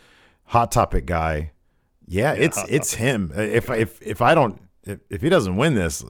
hot 0.48 0.70
topic 0.70 1.06
guy. 1.06 1.52
Yeah, 2.06 2.34
it's 2.34 2.58
Hot 2.58 2.70
it's 2.70 2.96
him. 2.96 3.32
Uh, 3.34 3.40
if 3.40 3.70
if 3.70 4.02
if 4.02 4.22
I 4.22 4.36
don't 4.36 4.62
if, 4.84 5.00
if 5.10 5.22
he 5.22 5.30
doesn't 5.30 5.56
win 5.56 5.76
this, 5.76 6.04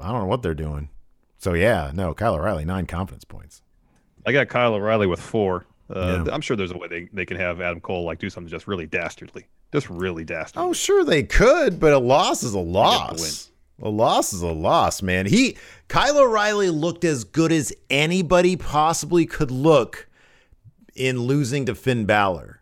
I 0.00 0.12
don't 0.12 0.20
know 0.20 0.26
what 0.26 0.42
they're 0.42 0.54
doing. 0.54 0.90
So 1.38 1.54
yeah, 1.54 1.90
no, 1.92 2.14
Kyle 2.14 2.36
O'Reilly 2.36 2.64
nine 2.64 2.86
confidence 2.86 3.24
points. 3.24 3.62
I 4.24 4.30
got 4.30 4.48
Kyle 4.48 4.74
O'Reilly 4.74 5.08
with 5.08 5.20
four. 5.20 5.66
Uh, 5.90 6.24
Yeah. 6.26 6.32
I'm 6.34 6.40
sure 6.40 6.56
there's 6.56 6.70
a 6.70 6.78
way 6.78 6.88
they, 6.88 7.08
they 7.12 7.26
can 7.26 7.36
have 7.36 7.60
Adam 7.60 7.80
Cole 7.80 8.04
like 8.04 8.18
do 8.18 8.30
something 8.30 8.48
just 8.50 8.66
really 8.68 8.86
dastardly. 8.86 9.46
Just 9.72 9.90
really 9.90 10.24
dastardly. 10.24 10.68
Oh, 10.68 10.72
sure 10.72 11.04
they 11.04 11.22
could, 11.22 11.80
but 11.80 11.92
a 11.92 11.98
loss 11.98 12.42
is 12.42 12.54
a 12.54 12.58
loss. 12.60 13.50
A 13.82 13.88
loss 13.88 14.32
is 14.32 14.42
a 14.42 14.52
loss, 14.52 15.00
man. 15.02 15.26
He 15.26 15.56
Kyle 15.88 16.18
O'Reilly 16.18 16.68
looked 16.70 17.04
as 17.04 17.24
good 17.24 17.50
as 17.50 17.72
anybody 17.88 18.54
possibly 18.56 19.24
could 19.26 19.50
look 19.50 20.06
in 20.94 21.20
losing 21.20 21.64
to 21.66 21.74
Finn 21.74 22.04
Balor. 22.04 22.60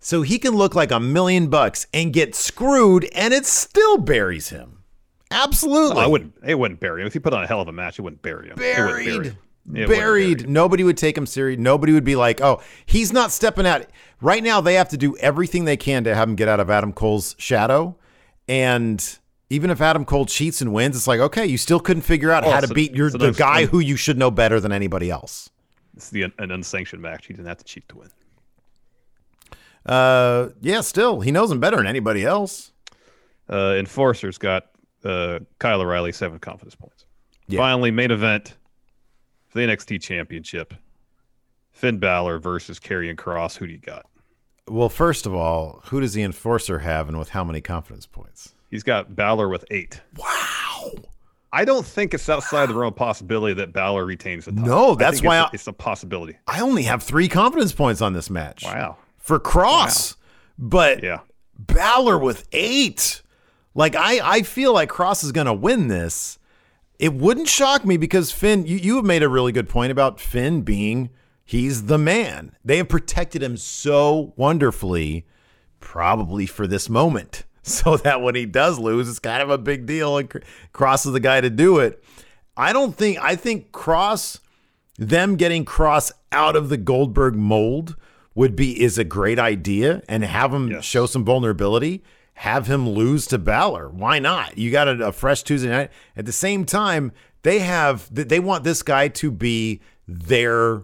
So 0.00 0.22
he 0.22 0.38
can 0.38 0.54
look 0.54 0.74
like 0.74 0.90
a 0.92 1.00
million 1.00 1.48
bucks 1.48 1.86
and 1.92 2.12
get 2.12 2.34
screwed, 2.34 3.04
and 3.14 3.34
it 3.34 3.44
still 3.44 3.98
buries 3.98 4.48
him. 4.50 4.84
Absolutely. 5.30 5.96
No, 5.96 6.00
I 6.00 6.06
wouldn't. 6.06 6.32
It 6.46 6.54
wouldn't 6.54 6.80
bury 6.80 7.02
him. 7.02 7.06
If 7.08 7.12
he 7.12 7.18
put 7.18 7.34
on 7.34 7.42
a 7.42 7.46
hell 7.46 7.60
of 7.60 7.68
a 7.68 7.72
match, 7.72 7.98
it 7.98 8.02
wouldn't 8.02 8.22
bury 8.22 8.46
him. 8.46 8.52
It 8.52 8.78
wouldn't 8.78 8.86
bury 8.86 9.04
buried. 9.06 9.26
him. 9.32 9.38
It 9.74 9.88
Buried. 9.88 10.48
Nobody 10.48 10.84
would 10.84 10.96
take 10.96 11.16
him 11.18 11.26
serious. 11.26 11.58
Nobody 11.58 11.92
would 11.92 12.04
be 12.04 12.16
like, 12.16 12.40
oh, 12.40 12.62
he's 12.84 13.12
not 13.12 13.32
stepping 13.32 13.66
out. 13.66 13.86
Right 14.20 14.42
now, 14.42 14.60
they 14.60 14.74
have 14.74 14.88
to 14.90 14.96
do 14.96 15.16
everything 15.16 15.64
they 15.64 15.76
can 15.76 16.04
to 16.04 16.14
have 16.14 16.28
him 16.28 16.36
get 16.36 16.48
out 16.48 16.60
of 16.60 16.70
Adam 16.70 16.92
Cole's 16.92 17.34
shadow. 17.38 17.96
And 18.48 19.18
even 19.50 19.70
if 19.70 19.80
Adam 19.80 20.04
Cole 20.04 20.24
cheats 20.26 20.60
and 20.60 20.72
wins, 20.72 20.96
it's 20.96 21.06
like, 21.08 21.20
okay, 21.20 21.46
you 21.46 21.58
still 21.58 21.80
couldn't 21.80 22.02
figure 22.02 22.30
out 22.30 22.44
Oh, 22.44 22.50
how 22.50 22.60
to 22.60 22.72
beat 22.72 22.94
your 22.94 23.10
so 23.10 23.18
the 23.18 23.32
guy 23.32 23.64
um, 23.64 23.68
who 23.68 23.80
you 23.80 23.96
should 23.96 24.18
know 24.18 24.30
better 24.30 24.60
than 24.60 24.70
anybody 24.72 25.10
else. 25.10 25.50
It's 25.96 26.10
the 26.10 26.22
an 26.38 26.50
unsanctioned 26.50 27.02
match. 27.02 27.26
He 27.26 27.34
didn't 27.34 27.48
have 27.48 27.58
to 27.58 27.64
cheat 27.64 27.88
to 27.88 27.98
win. 27.98 28.08
Uh, 29.84 30.50
yeah, 30.60 30.80
still, 30.80 31.20
he 31.20 31.30
knows 31.30 31.50
him 31.50 31.60
better 31.60 31.76
than 31.76 31.86
anybody 31.86 32.24
else. 32.24 32.72
Uh, 33.48 33.74
Enforcers 33.78 34.38
got 34.38 34.66
uh, 35.04 35.38
Kyle 35.58 35.80
O'Reilly 35.80 36.12
seven 36.12 36.38
confidence 36.38 36.74
points. 36.74 37.04
Yeah. 37.46 37.58
Finally, 37.58 37.92
main 37.92 38.10
event 38.10 38.54
the 39.56 39.62
NXT 39.62 40.00
Championship: 40.02 40.74
Finn 41.72 41.98
Balor 41.98 42.38
versus 42.38 42.78
Karrion 42.78 43.16
Kross. 43.16 43.56
Who 43.56 43.66
do 43.66 43.72
you 43.72 43.78
got? 43.78 44.06
Well, 44.68 44.88
first 44.88 45.26
of 45.26 45.34
all, 45.34 45.80
who 45.86 46.00
does 46.00 46.14
the 46.14 46.22
enforcer 46.22 46.80
have 46.80 47.08
and 47.08 47.18
with 47.18 47.30
how 47.30 47.44
many 47.44 47.60
confidence 47.60 48.06
points? 48.06 48.54
He's 48.70 48.82
got 48.82 49.14
Balor 49.14 49.48
with 49.48 49.64
eight. 49.70 50.00
Wow. 50.16 50.90
I 51.52 51.64
don't 51.64 51.86
think 51.86 52.12
it's 52.12 52.28
outside 52.28 52.68
the 52.68 52.74
realm 52.74 52.88
of 52.92 52.96
possibility 52.96 53.54
that 53.54 53.72
Balor 53.72 54.04
retains 54.04 54.44
the 54.46 54.50
title. 54.52 54.66
No, 54.66 54.94
that's 54.96 55.22
why 55.22 55.38
it's, 55.40 55.46
I- 55.46 55.50
it's 55.54 55.66
a 55.68 55.72
possibility. 55.72 56.36
I 56.48 56.60
only 56.60 56.82
have 56.82 57.02
three 57.02 57.28
confidence 57.28 57.72
points 57.72 58.02
on 58.02 58.12
this 58.12 58.28
match. 58.28 58.64
Wow. 58.64 58.96
For 59.18 59.38
Kross. 59.38 60.16
But 60.58 61.02
Yeah. 61.02 61.20
Balor 61.58 62.18
with 62.18 62.46
eight. 62.52 63.22
Like 63.74 63.94
I, 63.94 64.20
I 64.22 64.42
feel 64.42 64.74
like 64.74 64.90
Kross 64.90 65.22
is 65.22 65.30
gonna 65.32 65.54
win 65.54 65.86
this. 65.88 66.38
It 66.98 67.14
wouldn't 67.14 67.48
shock 67.48 67.84
me 67.84 67.96
because 67.96 68.30
Finn, 68.32 68.66
you, 68.66 68.76
you 68.76 68.96
have 68.96 69.04
made 69.04 69.22
a 69.22 69.28
really 69.28 69.52
good 69.52 69.68
point 69.68 69.92
about 69.92 70.18
Finn 70.20 70.62
being 70.62 71.10
he's 71.44 71.84
the 71.86 71.98
man. 71.98 72.56
They 72.64 72.78
have 72.78 72.88
protected 72.88 73.42
him 73.42 73.56
so 73.56 74.32
wonderfully, 74.36 75.26
probably 75.80 76.46
for 76.46 76.66
this 76.66 76.88
moment. 76.88 77.44
So 77.68 77.96
that 77.96 78.22
when 78.22 78.36
he 78.36 78.46
does 78.46 78.78
lose, 78.78 79.08
it's 79.08 79.18
kind 79.18 79.42
of 79.42 79.50
a 79.50 79.58
big 79.58 79.86
deal. 79.86 80.18
And 80.18 80.30
Cr- 80.30 80.38
Kross 80.72 81.04
is 81.04 81.12
the 81.12 81.18
guy 81.18 81.40
to 81.40 81.50
do 81.50 81.80
it. 81.80 82.00
I 82.56 82.72
don't 82.72 82.94
think 82.96 83.18
I 83.18 83.34
think 83.34 83.72
Kross 83.72 84.38
them 84.98 85.34
getting 85.34 85.64
Kross 85.64 86.12
out 86.30 86.54
of 86.54 86.68
the 86.68 86.76
Goldberg 86.76 87.34
mold 87.34 87.96
would 88.36 88.54
be 88.54 88.80
is 88.80 88.98
a 88.98 89.02
great 89.04 89.40
idea 89.40 90.00
and 90.08 90.22
have 90.22 90.54
him 90.54 90.68
Yes. 90.70 90.84
show 90.84 91.06
some 91.06 91.24
vulnerability. 91.24 92.04
Have 92.36 92.66
him 92.66 92.88
lose 92.88 93.26
to 93.28 93.38
Balor. 93.38 93.88
Why 93.88 94.18
not? 94.18 94.58
You 94.58 94.70
got 94.70 94.88
a, 94.88 95.06
a 95.06 95.12
fresh 95.12 95.42
Tuesday 95.42 95.70
night. 95.70 95.90
At 96.16 96.26
the 96.26 96.32
same 96.32 96.66
time, 96.66 97.12
they 97.42 97.60
have 97.60 98.08
they 98.12 98.40
want 98.40 98.62
this 98.62 98.82
guy 98.82 99.08
to 99.08 99.30
be 99.30 99.80
their 100.06 100.82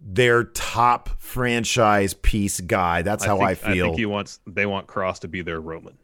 their 0.00 0.44
top 0.44 1.10
franchise 1.18 2.14
piece 2.14 2.60
guy. 2.60 3.02
That's 3.02 3.24
how 3.24 3.40
I, 3.40 3.54
think, 3.54 3.74
feel. 3.74 3.84
I 3.86 3.88
think 3.88 3.98
he 3.98 4.06
wants. 4.06 4.38
They 4.46 4.66
want 4.66 4.86
Kross 4.86 5.18
to 5.20 5.28
be 5.28 5.42
their 5.42 5.60
Roman. 5.60 5.98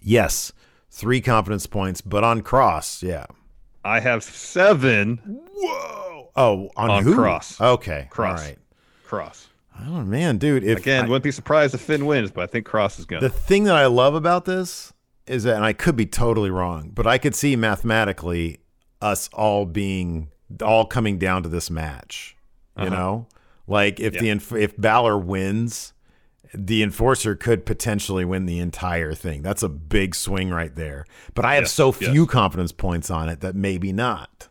yes, 0.00 0.52
three 0.90 1.20
confidence 1.20 1.66
points, 1.66 2.00
but 2.00 2.22
on 2.22 2.42
Kross, 2.42 3.02
yeah. 3.02 3.26
I 3.84 3.98
have 4.00 4.22
seven 4.22 5.18
Whoa! 5.54 6.30
Oh, 6.36 6.70
on, 6.76 6.90
On 6.90 7.02
who? 7.02 7.16
Kross. 7.16 7.60
Okay, 7.60 8.08
Kross. 8.12 8.28
All 8.28 8.34
right. 8.34 8.58
Kross. 9.08 9.45
Oh 9.84 10.02
man, 10.02 10.38
dude. 10.38 10.64
If 10.64 10.78
Again, 10.78 11.04
I- 11.04 11.08
wouldn't 11.08 11.24
be 11.24 11.30
surprised 11.30 11.74
if 11.74 11.80
Finn 11.80 12.06
wins, 12.06 12.30
but 12.30 12.42
I 12.42 12.46
think 12.46 12.66
Kross 12.66 12.98
is 12.98 13.04
gonna. 13.04 13.20
The 13.20 13.28
thing 13.28 13.64
that 13.64 13.76
I 13.76 13.86
love 13.86 14.14
about 14.14 14.44
this 14.44 14.92
is 15.26 15.44
that, 15.44 15.56
and 15.56 15.64
I 15.64 15.72
could 15.72 15.96
be 15.96 16.06
totally 16.06 16.50
wrong, 16.50 16.90
but 16.94 17.06
I 17.06 17.18
could 17.18 17.34
see 17.34 17.56
mathematically 17.56 18.58
us 19.02 19.28
all 19.32 19.66
being 19.66 20.28
all 20.62 20.86
coming 20.86 21.18
down 21.18 21.42
to 21.42 21.48
this 21.48 21.70
match. 21.70 22.36
You 22.76 22.84
uh-huh. 22.84 22.94
know, 22.94 23.26
like 23.66 24.00
if 24.00 24.14
the 24.14 24.30
if 24.30 24.76
Balor 24.76 25.18
wins, 25.18 25.92
the 26.54 26.82
enforcer 26.82 27.34
could 27.34 27.66
potentially 27.66 28.24
win 28.24 28.46
the 28.46 28.58
entire 28.58 29.14
thing. 29.14 29.42
That's 29.42 29.62
a 29.62 29.68
big 29.68 30.14
swing 30.14 30.50
right 30.50 30.74
there. 30.74 31.06
But 31.34 31.44
I 31.44 31.54
have 31.54 31.64
Yes, 31.64 31.72
so 31.72 31.94
yes. 32.00 32.10
few 32.10 32.26
confidence 32.26 32.72
points 32.72 33.10
on 33.10 33.28
it 33.28 33.40
that 33.40 33.54
maybe 33.54 33.92
not. 33.92 34.48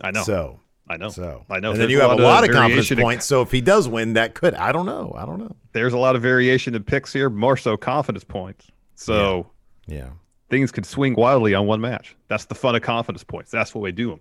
I 0.00 0.10
know. 0.10 0.22
So. 0.22 0.60
I 0.88 0.96
know. 0.98 1.08
So 1.08 1.44
I 1.48 1.60
know. 1.60 1.72
and 1.72 1.80
then 1.80 1.88
you 1.90 2.00
have 2.00 2.10
a 2.12 2.16
lot 2.16 2.44
of 2.44 2.50
confidence 2.50 2.88
variation 2.88 2.98
points. 2.98 3.26
So 3.26 3.40
if 3.42 3.50
he 3.50 3.60
does 3.62 3.88
win, 3.88 4.12
that 4.14 4.34
could 4.34 4.54
I 4.54 4.70
don't 4.72 4.86
know. 4.86 5.14
I 5.16 5.24
don't 5.24 5.38
know. 5.38 5.56
There's 5.72 5.92
a 5.94 5.98
lot 5.98 6.14
of 6.16 6.22
variation 6.22 6.74
in 6.74 6.84
picks 6.84 7.12
here, 7.12 7.30
more 7.30 7.56
so 7.56 7.76
confidence 7.76 8.24
points. 8.24 8.66
So 8.94 9.50
Yeah. 9.86 10.10
things 10.50 10.70
could 10.70 10.84
swing 10.86 11.14
wildly 11.14 11.54
on 11.54 11.66
one 11.66 11.80
match. 11.80 12.14
That's 12.28 12.44
the 12.44 12.54
fun 12.54 12.74
of 12.76 12.82
confidence 12.82 13.24
points. 13.24 13.50
That's 13.50 13.74
what 13.74 13.80
we 13.82 13.92
do 13.92 14.10
them. 14.10 14.20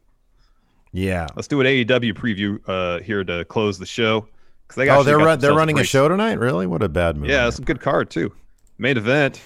Yeah. 0.94 1.28
Let's 1.36 1.48
do 1.48 1.60
an 1.60 1.68
AEW 1.68 2.14
preview 2.14 2.60
uh, 2.68 3.02
here 3.02 3.24
to 3.24 3.44
close 3.46 3.78
the 3.80 3.86
show. 3.86 4.28
'Cause 4.68 4.76
they 4.78 4.90
Oh, 4.90 5.04
they're 5.04 5.18
run, 5.18 5.40
they're 5.40 5.54
running 5.54 5.78
a 5.80 5.84
show 5.84 6.08
tonight. 6.08 6.40
Really? 6.40 6.66
What 6.66 6.82
a 6.82 6.90
bad 6.90 7.18
move. 7.18 7.30
Yeah, 7.30 7.48
it's 7.48 7.60
a 7.60 7.62
good 7.62 7.82
card 7.82 8.10
too. 8.10 8.32
Main 8.78 8.98
event: 8.98 9.42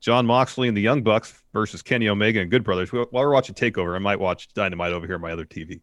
Jon 0.00 0.24
Moxley 0.24 0.68
and 0.68 0.76
the 0.76 0.80
Young 0.80 1.02
Bucks 1.02 1.34
versus 1.52 1.82
Kenny 1.82 2.08
Omega 2.08 2.40
and 2.40 2.50
Good 2.50 2.62
Brothers. 2.64 2.90
While 2.92 3.06
we're 3.12 3.32
watching 3.32 3.54
Takeover, 3.56 3.94
I 3.96 3.98
might 3.98 4.20
watch 4.20 4.48
Dynamite 4.54 4.92
over 4.92 5.04
here 5.06 5.16
on 5.16 5.20
my 5.20 5.32
other 5.32 5.44
TV. 5.44 5.80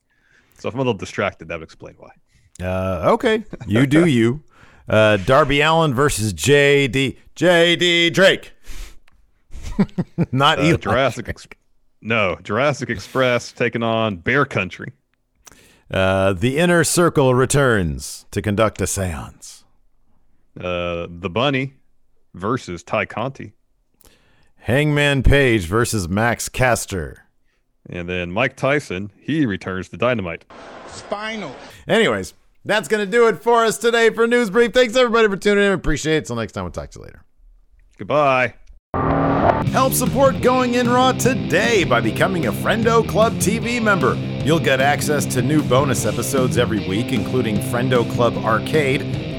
So 0.58 0.68
if 0.70 0.74
I'm 0.74 0.80
a 0.80 0.84
little 0.84 0.94
distracted, 0.94 1.48
that 1.50 1.60
would 1.60 1.64
explain 1.64 1.96
why. 1.98 2.12
Uh, 2.66 3.12
okay, 3.14 3.44
you 3.68 3.86
do 3.86 4.06
you. 4.18 4.44
Uh, 4.88 5.18
Darby 5.18 5.62
Allin 5.62 5.94
versus 5.94 6.34
JD 6.34 7.18
JD 7.36 8.14
Drake. 8.14 8.54
Not 10.32 10.60
Uh. 10.60 10.78
Jurassic. 10.78 11.28
Ex- 11.30 11.48
no, 12.02 12.38
Jurassic 12.44 12.90
Express 12.90 13.52
taking 13.52 13.84
on 13.84 14.18
Bear 14.18 14.46
Country. 14.46 14.94
Uh, 15.92 16.34
the 16.34 16.58
Inner 16.58 16.84
Circle 16.84 17.34
returns 17.36 18.26
to 18.32 18.42
conduct 18.42 18.80
a 18.82 18.86
séance. 18.86 19.64
Uh, 20.60 21.08
the 21.10 21.30
Bunny 21.30 21.74
versus 22.34 22.84
Tay 22.84 23.06
Conti. 23.06 23.54
Hangman 24.60 25.22
Page 25.24 25.66
versus 25.68 26.08
Max 26.08 26.48
Caster. 26.50 27.25
And 27.90 28.10
then 28.10 28.32
Mike 28.32 28.56
Tyson, 28.56 29.12
he 29.20 29.46
returns 29.46 29.90
to 29.90 29.98
Dynamite. 29.98 30.46
Spinal. 30.88 31.56
Anyways, 31.88 32.34
that's 32.64 32.88
going 32.88 33.06
to 33.06 33.12
do 33.12 33.28
it 33.28 33.42
for 33.42 33.64
us 33.64 33.78
today 33.78 34.10
for 34.10 34.28
News 34.28 34.50
Brief. 34.50 34.74
Thanks 34.74 34.96
everybody 34.96 35.28
for 35.28 35.38
tuning 35.38 35.66
in. 35.66 35.72
Appreciate 35.72 36.18
it. 36.18 36.26
Till 36.26 36.36
next 36.36 36.54
time, 36.54 36.64
we'll 36.64 36.72
talk 36.72 36.90
to 36.92 37.00
you 37.00 37.06
later. 37.06 37.24
Goodbye. 37.98 38.56
Help 39.68 39.94
support 39.94 40.42
Going 40.42 40.76
In 40.76 40.90
Raw 40.90 41.12
today 41.12 41.84
by 41.84 42.00
becoming 42.00 42.48
a 42.48 42.52
Friendo 42.52 43.08
Club 43.08 43.34
TV 43.34 43.82
member. 43.82 44.16
You'll 44.46 44.60
get 44.60 44.80
access 44.80 45.26
to 45.34 45.42
new 45.42 45.62
bonus 45.64 46.06
episodes 46.06 46.58
every 46.58 46.88
week, 46.88 47.12
including 47.12 47.58
Friendo 47.58 48.10
Club 48.14 48.38
Arcade, 48.38 49.02